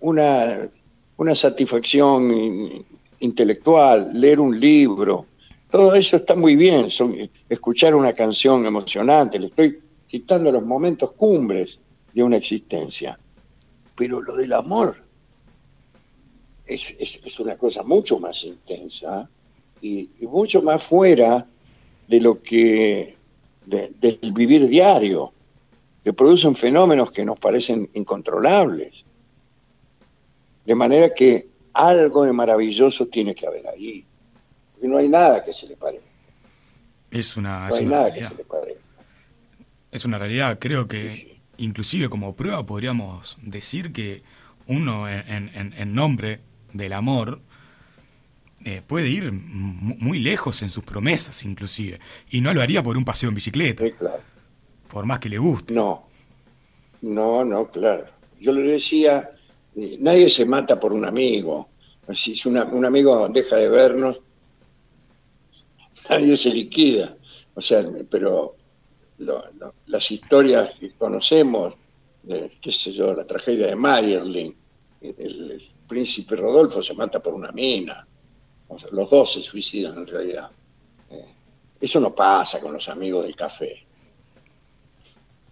una, 0.01 0.69
una 1.19 1.35
satisfacción 1.35 2.85
intelectual, 3.21 4.11
leer 4.13 4.41
un 4.41 4.59
libro. 4.59 5.27
Todo 5.71 5.95
eso 5.95 6.17
está 6.17 6.35
muy 6.35 6.57
bien. 6.57 6.89
escuchar 7.49 7.95
una 7.95 8.15
canción 8.15 8.67
emocionante. 8.67 9.39
Le 9.39 9.47
estoy 9.47 9.79
citando 10.11 10.51
los 10.51 10.65
momentos 10.65 11.13
cumbres 11.13 11.79
de 12.15 12.23
una 12.23 12.39
existencia 12.39 13.19
pero 13.97 14.21
lo 14.21 14.37
del 14.37 14.53
amor 14.53 14.97
es, 16.67 17.39
una 17.39 17.57
cosa 17.57 17.83
mucho 17.83 18.19
más 18.19 18.45
intensa 18.45 19.29
y, 19.81 20.11
mucho 20.21 20.63
más 20.63 20.83
fuera 20.83 21.47
de 22.07 22.21
lo 22.21 22.43
que 22.43 23.16
del 23.67 24.33
vivir 24.33 24.69
diario, 24.69 25.33
que 26.03 26.13
producen 26.13 26.55
fenómenos 26.57 27.11
que 27.11 27.25
nos 27.25 27.39
parecen 27.39 27.91
incontrolables. 27.95 29.05
De 30.65 30.75
manera 30.75 31.13
que 31.15 31.49
algo 31.73 32.25
de 32.25 32.33
maravilloso 32.33 33.07
tiene 33.07 33.35
que 33.35 33.47
haber 33.47 33.67
ahí, 33.69 34.05
porque 34.73 34.89
no 34.89 34.97
hay 34.97 35.09
nada 35.09 35.45
que 35.45 35.53
se 35.53 35.67
le 35.67 35.77
parezca. 35.77 36.07
Es 37.11 37.37
una, 37.37 37.69
no 37.69 37.75
hay 37.75 37.85
nada 37.85 38.13
que 38.13 38.25
se 38.25 38.35
le 38.35 38.45
parezca. 38.45 38.81
Es 39.91 40.05
una 40.05 40.19
realidad, 40.19 40.59
creo 40.59 40.89
que 40.89 41.37
inclusive 41.59 42.09
como 42.09 42.37
prueba 42.37 42.65
podríamos 42.67 43.37
decir 43.43 43.93
que 43.93 44.23
uno 44.67 45.09
en, 45.09 45.95
nombre 45.95 46.41
del 46.73 46.93
amor 46.93 47.41
eh, 48.69 48.83
puede 48.85 49.09
ir 49.09 49.31
muy 49.31 50.19
lejos 50.19 50.61
en 50.63 50.71
sus 50.71 50.83
promesas 50.83 51.45
inclusive 51.45 52.01
y 52.33 52.41
no 52.41 52.53
lo 52.53 52.61
haría 52.61 52.83
por 52.83 52.97
un 52.97 53.05
paseo 53.05 53.29
en 53.29 53.37
bicicleta 53.37 53.85
por 54.89 55.07
más 55.07 55.21
que 55.21 55.29
le 55.29 55.39
guste. 55.39 55.73
No. 55.73 56.09
No 57.01 57.45
no 57.45 57.71
claro. 57.71 58.07
Yo 58.41 58.51
le 58.51 58.63
decía 58.63 59.31
eh, 59.77 59.97
nadie 60.01 60.29
se 60.29 60.45
mata 60.45 60.81
por 60.81 60.93
un 60.93 61.05
amigo. 61.05 61.69
Si 62.13 62.37
un 62.49 62.85
amigo 62.85 63.29
deja 63.29 63.55
de 63.55 63.69
vernos 63.69 64.21
nadie 66.11 66.37
se 66.37 66.51
liquida. 66.51 67.17
O 67.55 67.61
sea 67.61 67.85
pero 68.11 68.57
las 69.87 70.11
historias 70.11 70.75
que 70.81 70.91
conocemos, 70.91 71.75
qué 72.27 72.73
sé 72.73 72.91
yo, 72.91 73.15
la 73.15 73.25
tragedia 73.25 73.69
de 73.69 73.77
Mayerling, 73.77 74.57
el, 75.03 75.63
príncipe 75.87 76.35
Rodolfo 76.35 76.83
se 76.83 76.95
mata 76.95 77.21
por 77.21 77.33
una 77.33 77.53
mina, 77.53 78.05
los 78.93 79.11
dos 79.11 79.33
se 79.33 79.43
suicidan 79.43 79.99
en 79.99 80.07
realidad. 80.07 80.51
Eh, 81.11 81.25
eso 81.81 82.01
no 82.01 82.15
pasa 82.15 82.61
con 82.61 82.73
los 82.73 82.89
amigos 82.89 83.25
del 83.25 83.37
café. 83.37 83.85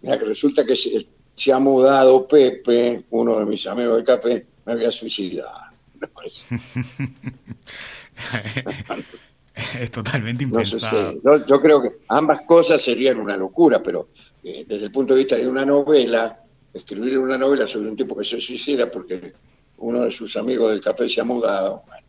que 0.02 0.16
resulta 0.16 0.64
que 0.64 0.76
se 0.76 1.52
ha 1.52 1.58
mudado 1.58 2.26
Pepe, 2.26 3.04
uno 3.10 3.38
de 3.38 3.46
mis 3.46 3.66
amigos 3.66 3.96
del 3.96 4.04
café, 4.04 4.46
me 4.64 4.72
había 4.72 4.90
suicidado. 4.90 5.64
es 9.54 9.90
totalmente 9.90 10.44
impensado. 10.44 11.14
yo, 11.46 11.60
creo 11.60 11.82
que 11.82 11.92
ambas 12.08 12.42
cosas 12.42 12.82
serían 12.82 13.18
una 13.18 13.36
locura, 13.36 13.82
pero 13.82 14.08
eh, 14.42 14.64
desde 14.66 14.86
el 14.86 14.92
punto 14.92 15.14
de 15.14 15.20
vista 15.20 15.36
de 15.36 15.46
una 15.46 15.64
novela, 15.64 16.40
escribir 16.72 17.18
una 17.18 17.38
novela 17.38 17.66
sobre 17.66 17.88
un 17.88 17.96
tipo 17.96 18.16
que 18.16 18.24
se 18.24 18.40
suicida 18.40 18.90
porque 18.90 19.32
uno 19.78 20.02
de 20.02 20.10
sus 20.10 20.36
amigos 20.36 20.70
del 20.70 20.80
café 20.80 21.08
se 21.08 21.20
ha 21.20 21.24
mudado, 21.24 21.82
bueno, 21.86 22.03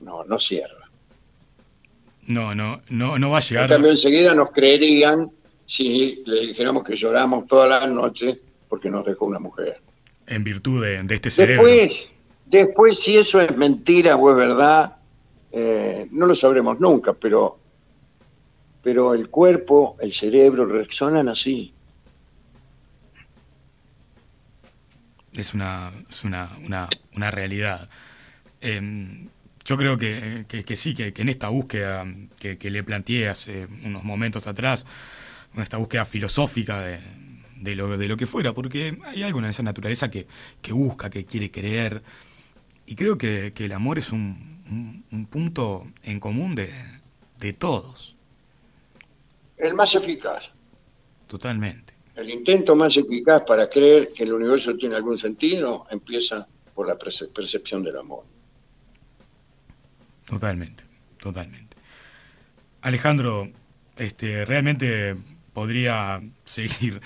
no, 0.00 0.24
no 0.24 0.38
cierra. 0.38 0.88
No, 2.26 2.54
no, 2.54 2.82
no, 2.88 3.18
no 3.18 3.30
va 3.30 3.38
a 3.38 3.40
llegar. 3.40 3.64
En 3.64 3.70
cambio, 3.70 3.90
enseguida 3.90 4.34
nos 4.34 4.50
creerían 4.50 5.30
si 5.66 6.22
le 6.26 6.48
dijéramos 6.48 6.84
que 6.84 6.96
lloramos 6.96 7.46
toda 7.46 7.66
la 7.66 7.86
noche 7.86 8.40
porque 8.68 8.90
nos 8.90 9.04
dejó 9.04 9.26
una 9.26 9.38
mujer. 9.38 9.80
En 10.26 10.44
virtud 10.44 10.84
de, 10.84 11.14
este 11.14 11.30
cerebro. 11.30 11.64
Después, 11.66 12.14
después, 12.46 13.00
si 13.00 13.16
eso 13.16 13.40
es 13.40 13.56
mentira 13.56 14.16
o 14.16 14.30
es 14.30 14.36
verdad, 14.36 14.96
eh, 15.50 16.06
no 16.12 16.26
lo 16.26 16.36
sabremos 16.36 16.78
nunca, 16.78 17.12
pero, 17.12 17.58
pero 18.82 19.14
el 19.14 19.28
cuerpo, 19.28 19.96
el 20.00 20.12
cerebro 20.12 20.66
reaccionan 20.66 21.28
así. 21.28 21.72
Es 25.32 25.54
una, 25.54 25.92
es 26.08 26.24
una, 26.24 26.56
una, 26.64 26.88
una 27.14 27.30
realidad. 27.30 27.88
Em, 28.60 29.28
yo 29.70 29.76
creo 29.76 29.98
que, 29.98 30.76
sí, 30.76 30.94
que, 30.94 31.12
en 31.16 31.28
esta 31.28 31.48
búsqueda 31.48 32.04
que, 32.40 32.70
le 32.72 32.82
planteé 32.82 33.28
hace 33.28 33.68
unos 33.84 34.02
momentos 34.02 34.48
atrás, 34.48 34.84
en 35.54 35.62
esta 35.62 35.76
búsqueda 35.76 36.04
filosófica 36.04 36.82
de, 36.82 37.74
lo, 37.76 37.96
de 37.96 38.08
lo 38.08 38.16
que 38.16 38.26
fuera, 38.26 38.52
porque 38.52 38.98
hay 39.04 39.22
algo 39.22 39.38
en 39.38 39.44
esa 39.44 39.62
naturaleza 39.62 40.10
que, 40.10 40.26
busca, 40.72 41.08
que 41.08 41.24
quiere 41.24 41.52
creer, 41.52 42.02
y 42.84 42.96
creo 42.96 43.16
que, 43.16 43.52
el 43.56 43.70
amor 43.70 43.98
es 43.98 44.10
un, 44.10 45.04
un, 45.12 45.26
punto 45.26 45.86
en 46.02 46.18
común 46.18 46.56
de, 46.56 46.68
de 47.38 47.52
todos. 47.52 48.16
El 49.56 49.74
más 49.74 49.94
eficaz. 49.94 50.50
Totalmente. 51.28 51.94
El 52.16 52.28
intento 52.28 52.74
más 52.74 52.96
eficaz 52.96 53.44
para 53.46 53.70
creer 53.70 54.12
que 54.12 54.24
el 54.24 54.32
universo 54.32 54.74
tiene 54.74 54.96
algún 54.96 55.16
sentido 55.16 55.86
empieza 55.92 56.48
por 56.74 56.88
la 56.88 56.98
percepción 56.98 57.84
del 57.84 57.98
amor. 57.98 58.24
Totalmente, 60.30 60.84
totalmente. 61.20 61.76
Alejandro, 62.82 63.50
este, 63.96 64.44
realmente 64.44 65.16
podría 65.52 66.22
seguir 66.44 67.00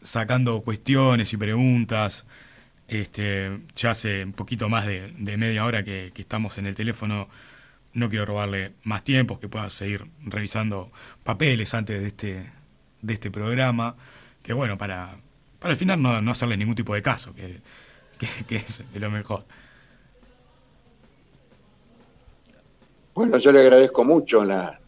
sacando 0.00 0.62
cuestiones 0.62 1.32
y 1.32 1.36
preguntas. 1.36 2.24
Este, 2.86 3.58
ya 3.74 3.90
hace 3.90 4.24
un 4.24 4.32
poquito 4.32 4.68
más 4.68 4.86
de, 4.86 5.12
media 5.36 5.64
hora 5.64 5.82
que, 5.82 6.12
estamos 6.14 6.56
en 6.58 6.66
el 6.66 6.76
teléfono. 6.76 7.28
No 7.94 8.08
quiero 8.08 8.26
robarle 8.26 8.74
más 8.84 9.02
tiempo, 9.02 9.40
que 9.40 9.48
pueda 9.48 9.68
seguir 9.68 10.06
revisando 10.24 10.92
papeles 11.24 11.74
antes 11.74 12.00
de 12.00 12.06
este, 12.06 12.52
de 13.00 13.12
este 13.12 13.32
programa. 13.32 13.96
Que 14.44 14.52
bueno, 14.52 14.78
para, 14.78 15.16
para 15.58 15.72
al 15.72 15.76
final 15.76 16.00
no, 16.00 16.22
no 16.22 16.30
hacerle 16.30 16.56
ningún 16.56 16.76
tipo 16.76 16.94
de 16.94 17.02
caso, 17.02 17.34
que, 17.34 17.60
que 18.46 18.56
es 18.56 18.84
lo 18.94 19.10
mejor. 19.10 19.46
Bueno, 23.14 23.36
yo 23.38 23.52
le 23.52 23.60
agradezco 23.60 24.04
mucho 24.04 24.42
la, 24.44 24.78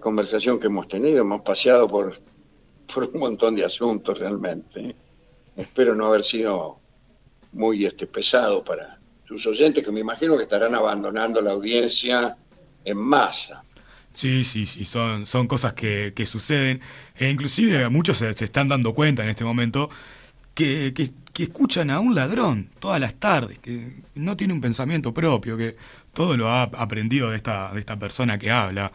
conversación 0.00 0.60
que 0.60 0.66
hemos 0.66 0.86
tenido. 0.86 1.20
Hemos 1.20 1.42
paseado 1.42 1.88
por, 1.88 2.20
por 2.92 3.04
un 3.04 3.20
montón 3.20 3.56
de 3.56 3.64
asuntos 3.64 4.18
realmente. 4.18 4.94
Espero 5.56 5.94
no 5.94 6.06
haber 6.06 6.24
sido 6.24 6.78
muy 7.52 7.86
este, 7.86 8.06
pesado 8.06 8.62
para 8.62 8.98
sus 9.24 9.46
oyentes, 9.46 9.84
que 9.84 9.90
me 9.90 10.00
imagino 10.00 10.36
que 10.36 10.44
estarán 10.44 10.74
abandonando 10.74 11.40
la 11.40 11.52
audiencia 11.52 12.36
en 12.84 12.98
masa. 12.98 13.62
Sí, 14.12 14.44
sí, 14.44 14.66
sí, 14.66 14.84
son, 14.84 15.26
son 15.26 15.46
cosas 15.46 15.74
que, 15.74 16.12
que 16.14 16.26
suceden. 16.26 16.80
E 17.16 17.30
inclusive 17.30 17.88
muchos 17.88 18.18
se, 18.18 18.30
están 18.30 18.68
dando 18.68 18.94
cuenta 18.94 19.22
en 19.22 19.28
este 19.28 19.44
momento 19.44 19.90
que, 20.54 20.92
que, 20.94 21.12
escuchan 21.42 21.88
a 21.90 22.00
un 22.00 22.16
ladrón 22.16 22.68
todas 22.80 22.98
las 22.98 23.14
tardes, 23.14 23.60
que 23.60 24.02
no 24.16 24.36
tiene 24.36 24.54
un 24.54 24.60
pensamiento 24.60 25.14
propio, 25.14 25.56
que 25.56 25.76
todo 26.18 26.36
lo 26.36 26.48
ha 26.48 26.64
aprendido 26.64 27.30
de 27.30 27.36
esta, 27.36 27.70
de 27.72 27.78
esta 27.78 27.96
persona 27.96 28.40
que 28.40 28.50
habla. 28.50 28.90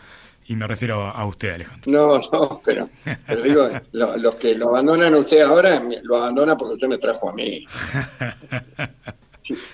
Y 0.46 0.58
me 0.58 0.68
refiero 0.68 1.08
a 1.08 1.26
usted, 1.26 1.54
Alejandro. 1.54 1.90
No, 1.90 2.18
no, 2.18 2.62
pero, 2.66 2.90
digo, 3.42 3.70
los 3.94 4.36
que 4.36 4.56
lo 4.56 4.68
abandonan 4.68 5.14
a 5.14 5.20
usted 5.20 5.40
ahora, 5.40 5.82
lo 6.02 6.18
abandonan 6.18 6.58
porque 6.58 6.74
usted 6.74 6.90
me 6.90 6.98
trajo 6.98 7.30
a 7.30 7.34
mí. 7.34 7.66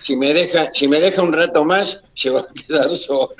Si, 0.01 0.15
me 0.15 0.33
deja, 0.33 0.71
si 0.73 0.87
me 0.87 0.99
deja 0.99 1.21
un 1.21 1.31
rato 1.31 1.63
más, 1.63 2.01
se 2.15 2.31
va 2.31 2.41
a 2.41 2.53
quedar 2.53 2.89
solo. 2.95 3.35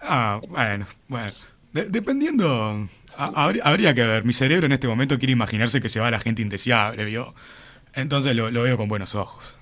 Ah, 0.00 0.40
bueno, 0.48 0.86
bueno. 1.08 1.32
dependiendo, 1.72 2.86
habría, 3.16 3.94
que 3.94 4.04
ver. 4.06 4.24
Mi 4.24 4.32
cerebro 4.32 4.66
en 4.66 4.72
este 4.72 4.88
momento 4.88 5.18
quiere 5.18 5.32
imaginarse 5.32 5.80
que 5.80 5.88
se 5.88 6.00
va 6.00 6.10
la 6.10 6.20
gente 6.20 6.40
indeseable, 6.42 7.04
¿vio? 7.04 7.34
Entonces 7.94 8.34
lo, 8.34 8.50
lo 8.50 8.62
veo 8.62 8.76
con 8.78 8.88
buenos 8.88 9.14
ojos. 9.14 9.54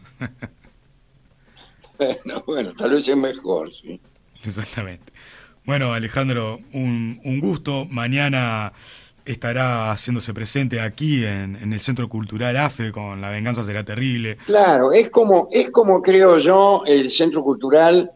Bueno, 1.98 2.42
bueno, 2.46 2.72
tal 2.76 2.90
vez 2.90 3.06
es 3.06 3.16
mejor, 3.16 3.72
sí. 3.72 4.00
Exactamente. 4.44 5.12
Bueno, 5.64 5.94
Alejandro, 5.94 6.60
un, 6.72 7.20
un 7.24 7.40
gusto. 7.40 7.86
Mañana 7.88 8.72
estará 9.24 9.90
haciéndose 9.90 10.34
presente 10.34 10.80
aquí 10.80 11.24
en, 11.24 11.72
el 11.72 11.80
Centro 11.80 12.08
Cultural 12.08 12.56
AFE 12.56 12.92
con 12.92 13.20
La 13.20 13.30
Venganza 13.30 13.64
será 13.64 13.84
terrible. 13.84 14.36
Claro, 14.46 14.92
es 14.92 15.10
como, 15.10 15.48
es 15.50 15.70
como 15.70 16.02
creo 16.02 16.38
yo 16.38 16.82
el 16.86 17.10
Centro 17.10 17.42
Cultural 17.42 18.10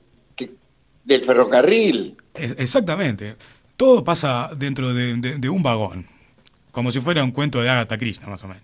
del 1.04 1.24
ferrocarril. 1.24 2.16
exactamente. 2.34 3.36
Todo 3.76 4.04
pasa 4.04 4.50
dentro 4.56 4.92
de, 4.92 5.48
un 5.48 5.62
vagón, 5.62 6.06
como 6.72 6.90
si 6.90 7.00
fuera 7.00 7.22
un 7.22 7.30
cuento 7.30 7.62
de 7.62 7.70
Agatha 7.70 7.96
Christie, 7.96 8.26
más 8.26 8.42
o 8.44 8.48
menos. 8.48 8.62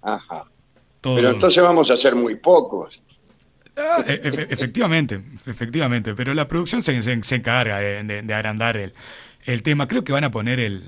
Ajá. 0.00 0.44
Pero 1.00 1.30
entonces 1.30 1.62
vamos 1.62 1.90
a 1.90 1.96
ser 1.96 2.14
muy 2.14 2.36
pocos. 2.36 3.00
Ah, 3.76 4.04
efectivamente, 4.06 5.20
efectivamente, 5.46 6.14
pero 6.14 6.34
la 6.34 6.46
producción 6.46 6.82
se, 6.82 7.02
se, 7.02 7.34
encarga 7.34 7.78
de, 7.78 8.34
agrandar 8.34 8.76
el, 8.76 8.92
el, 9.46 9.62
tema. 9.62 9.88
Creo 9.88 10.04
que 10.04 10.12
van 10.12 10.24
a 10.24 10.30
poner 10.30 10.60
el, 10.60 10.82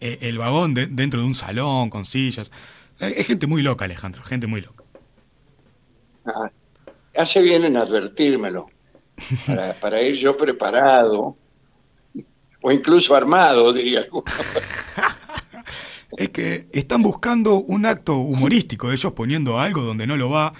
e, 0.00 0.18
el, 0.22 0.38
vagón 0.38 0.74
dentro 0.74 1.20
de 1.20 1.26
un 1.26 1.34
salón 1.34 1.90
con 1.90 2.04
sillas. 2.04 2.52
Es 3.00 3.26
gente 3.26 3.48
muy 3.48 3.62
loca, 3.62 3.84
Alejandro, 3.84 4.22
gente 4.22 4.46
muy 4.46 4.60
loca. 4.60 4.84
Ah, 6.24 6.50
hace 7.16 7.42
bien 7.42 7.64
en 7.64 7.76
advertírmelo, 7.76 8.68
para, 9.46 9.72
para 9.74 10.00
ir 10.00 10.14
yo 10.14 10.36
preparado, 10.36 11.36
o 12.60 12.72
incluso 12.72 13.14
armado, 13.14 13.72
diría 13.72 14.06
es 16.16 16.28
que 16.30 16.68
están 16.72 17.02
buscando 17.02 17.54
un 17.54 17.86
acto 17.86 18.16
humorístico, 18.16 18.92
ellos 18.92 19.12
poniendo 19.12 19.58
algo 19.58 19.82
donde 19.82 20.06
no 20.06 20.16
lo 20.16 20.30
va 20.30 20.54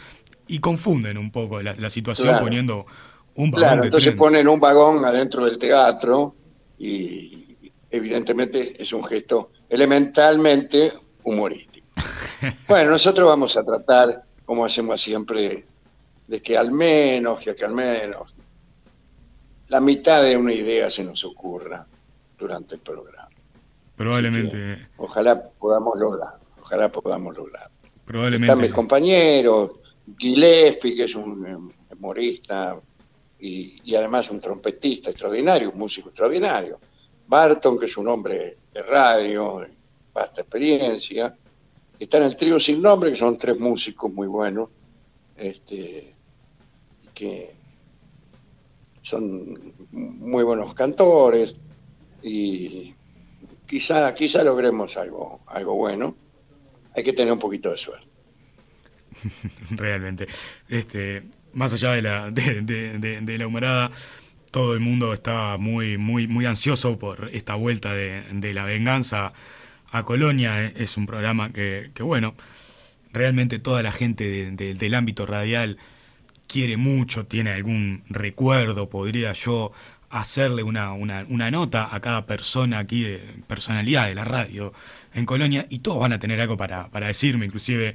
y 0.49 0.59
confunden 0.59 1.19
un 1.19 1.31
poco 1.31 1.63
la, 1.63 1.91
situación 1.91 2.39
poniendo 2.41 2.87
un 3.35 3.51
vagón 3.51 3.69
claro, 3.69 3.85
entonces 3.85 4.15
ponen 4.15 4.49
un 4.49 4.59
vagón 4.59 5.05
adentro 5.05 5.45
del 5.45 5.59
teatro 5.59 6.35
y 6.79 7.71
evidentemente 7.91 8.81
es 8.81 8.93
un 8.93 9.05
gesto 9.05 9.51
elementalmente 9.69 10.93
humorístico. 11.23 11.87
bueno, 12.69 12.91
nosotros 12.91 13.29
vamos 13.29 13.57
a 13.57 13.65
tratar, 13.65 14.23
como 14.45 14.65
hacemos 14.65 15.01
siempre, 15.01 15.65
de 16.27 16.43
que 16.43 16.57
al 16.57 16.73
menos, 16.73 17.41
que, 17.41 17.55
que 17.55 17.65
al 17.65 17.75
menos 17.75 18.35
la 19.69 19.81
mitad 19.81 20.23
de 20.23 20.37
una 20.37 20.53
idea 20.53 20.91
se 20.91 21.05
nos 21.05 21.25
ocurra 21.25 21.87
durante 22.39 22.77
el 22.77 22.81
programa. 22.81 23.29
Probablemente. 23.97 24.89
ojalá 24.97 25.43
podamos 25.59 25.99
lograr, 25.99 26.35
ojalá 26.61 26.89
podamos 26.89 27.37
lograr. 27.37 27.69
Probablemente. 28.05 28.53
Están 28.53 28.63
mis 28.63 28.73
compañeros, 28.73 29.73
Gillespie, 30.17 30.95
que 30.95 31.05
es 31.05 31.15
un 31.15 31.73
humorista 31.91 32.81
y, 33.41 33.95
además 33.95 34.31
un 34.31 34.41
trompetista 34.41 35.11
extraordinario, 35.11 35.71
un 35.71 35.79
músico 35.79 36.09
extraordinario. 36.09 36.79
Barton, 37.27 37.79
que 37.79 37.87
es 37.87 37.97
un 37.97 38.09
hombre 38.09 38.57
de 38.73 38.83
radio, 38.83 39.61
de 39.61 39.69
vasta 40.13 40.41
experiencia. 40.41 41.37
Está 41.99 42.19
en 42.19 42.23
el 42.25 42.37
trío 42.37 42.59
sin 42.59 42.81
nombre, 42.81 43.11
que 43.11 43.17
son 43.17 43.37
tres 43.37 43.59
músicos 43.59 44.13
muy 44.13 44.27
buenos, 44.27 44.71
este, 45.37 46.15
que 47.15 47.51
son 49.03 49.75
muy 49.91 50.45
buenos 50.45 50.75
cantores 50.75 51.55
y 52.23 52.95
quizá, 53.67 54.15
quizá 54.15 54.43
logremos 54.43 54.97
algo, 54.97 55.41
algo 55.47 55.75
bueno. 55.75 56.15
Hay 56.95 57.05
que 57.05 57.13
tener 57.13 57.33
un 57.33 57.39
poquito 57.39 57.71
de 57.71 57.79
suerte. 57.79 58.08
realmente. 59.71 60.29
Este, 60.69 61.25
más 61.53 61.73
allá 61.73 61.93
de 61.93 62.03
la, 62.03 62.31
de, 62.31 63.37
la 63.39 63.47
humarada, 63.47 63.91
todo 64.51 64.75
el 64.75 64.81
mundo 64.81 65.13
está 65.13 65.57
muy, 65.59 65.99
muy, 65.99 66.27
muy 66.27 66.47
ansioso 66.47 66.99
por 66.99 67.31
esta 67.33 67.55
vuelta 67.55 67.95
de, 67.95 68.55
la 68.55 68.65
venganza 68.65 69.33
a 69.91 70.05
Colonia. 70.05 70.65
Es 70.65 70.97
un 70.97 71.07
programa 71.07 71.53
que, 71.53 71.91
bueno, 72.01 72.35
realmente 73.13 73.59
toda 73.59 73.83
la 73.83 73.93
gente 73.93 74.51
del 74.53 74.95
ámbito 74.95 75.27
radial 75.27 75.79
quiere 76.47 76.77
mucho, 76.77 77.27
tiene 77.27 77.51
algún 77.51 78.05
recuerdo, 78.09 78.89
podría 78.89 79.33
yo 79.35 79.73
hacerle 80.11 80.63
una, 80.63 80.93
una, 80.93 81.51
nota 81.51 81.95
a 81.95 82.01
cada 82.01 82.25
persona 82.25 82.79
aquí, 82.79 83.03
de 83.03 83.19
personalidad 83.47 84.07
de 84.07 84.15
la 84.15 84.25
radio 84.25 84.73
en 85.13 85.27
Colonia, 85.27 85.67
y 85.69 85.81
todos 85.81 86.01
van 86.01 86.15
a 86.15 86.19
tener 86.19 86.41
algo 86.41 86.57
para, 86.57 86.89
para 86.89 87.09
decirme, 87.09 87.45
inclusive 87.45 87.95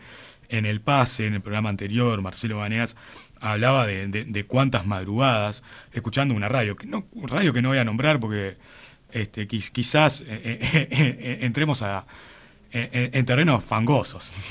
en 0.53 0.65
el 0.67 0.81
pase, 0.81 1.25
en 1.25 1.33
el 1.33 1.41
programa 1.41 1.69
anterior, 1.69 2.21
Marcelo 2.21 2.57
Baneas 2.57 2.95
hablaba 3.41 3.87
de, 3.87 4.07
de, 4.07 4.45
cuántas 4.45 4.85
madrugadas 4.85 5.63
escuchando 5.91 6.35
una 6.35 6.47
radio, 6.47 6.75
que 6.77 6.85
no, 6.87 7.05
un 7.11 7.27
radio 7.27 7.51
que 7.51 7.61
no 7.61 7.69
voy 7.69 7.79
a 7.79 7.83
nombrar 7.83 8.19
porque 8.19 8.57
este, 9.11 9.47
quizás 9.47 10.21
eh, 10.21 10.25
eh, 10.61 10.87
eh, 10.91 11.39
entremos 11.41 11.81
a, 11.81 12.05
en 12.71 13.25
terrenos 13.25 13.63
fangosos. 13.63 14.31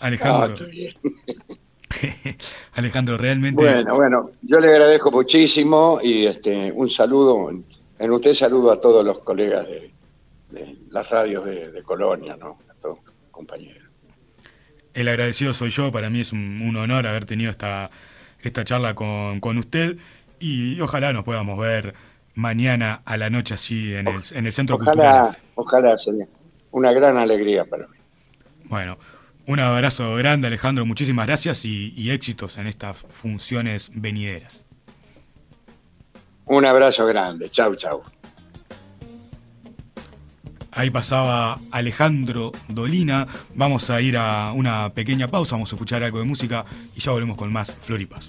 Alejandro. 0.00 0.66
Alejandro, 2.72 3.18
realmente. 3.18 3.62
Bueno, 3.62 3.94
bueno, 3.94 4.30
yo 4.42 4.60
le 4.60 4.68
agradezco 4.68 5.10
muchísimo 5.10 6.00
y 6.02 6.26
este 6.26 6.72
un 6.72 6.90
saludo, 6.90 7.50
en 7.98 8.10
usted 8.10 8.34
saludo 8.34 8.72
a 8.72 8.80
todos 8.80 9.04
los 9.04 9.20
colegas 9.20 9.66
de, 9.66 9.93
las 10.90 11.10
radios 11.10 11.44
de, 11.44 11.82
Colonia, 11.82 12.36
¿no? 12.36 12.58
A 12.70 12.74
todos 12.80 12.98
compañeros. 13.30 13.82
El 14.92 15.08
agradecido 15.08 15.52
soy 15.54 15.70
yo, 15.70 15.90
para 15.90 16.10
mí 16.10 16.20
es 16.20 16.32
un, 16.32 16.76
honor 16.76 17.06
haber 17.06 17.26
tenido 17.26 17.50
esta, 17.50 17.90
esta 18.40 18.64
charla 18.64 18.94
con, 18.94 19.40
con 19.40 19.58
usted 19.58 19.96
y, 20.38 20.80
ojalá 20.80 21.12
nos 21.12 21.24
podamos 21.24 21.58
ver 21.58 21.94
mañana 22.34 23.02
a 23.04 23.16
la 23.16 23.30
noche 23.30 23.54
así 23.54 23.94
en 23.94 24.08
el, 24.08 24.20
en 24.32 24.46
el 24.46 24.52
Centro 24.52 24.76
ojalá, 24.76 24.92
Cultural. 24.92 25.38
Ojalá 25.54 25.96
sería 25.96 26.26
una 26.70 26.92
gran 26.92 27.16
alegría 27.16 27.64
para 27.64 27.86
mí. 27.86 27.96
Bueno, 28.64 28.98
un 29.46 29.60
abrazo 29.60 30.14
grande, 30.16 30.46
Alejandro. 30.46 30.86
Muchísimas 30.86 31.26
gracias 31.26 31.64
y, 31.64 32.10
éxitos 32.10 32.56
en 32.58 32.66
estas 32.66 32.96
funciones 32.96 33.90
venideras. 33.94 34.64
Un 36.46 36.64
abrazo 36.64 37.06
grande. 37.06 37.50
Chau, 37.50 37.74
chau. 37.74 38.02
Ahí 40.74 40.90
pasaba 40.90 41.58
Alejandro 41.70 42.52
Dolina. 42.68 43.28
Vamos 43.54 43.90
a 43.90 44.00
ir 44.00 44.16
a 44.16 44.52
una 44.52 44.90
pequeña 44.90 45.28
pausa, 45.28 45.54
vamos 45.54 45.72
a 45.72 45.76
escuchar 45.76 46.02
algo 46.02 46.18
de 46.18 46.24
música 46.24 46.64
y 46.96 47.00
ya 47.00 47.12
volvemos 47.12 47.36
con 47.36 47.52
más 47.52 47.72
Floripas. 47.72 48.28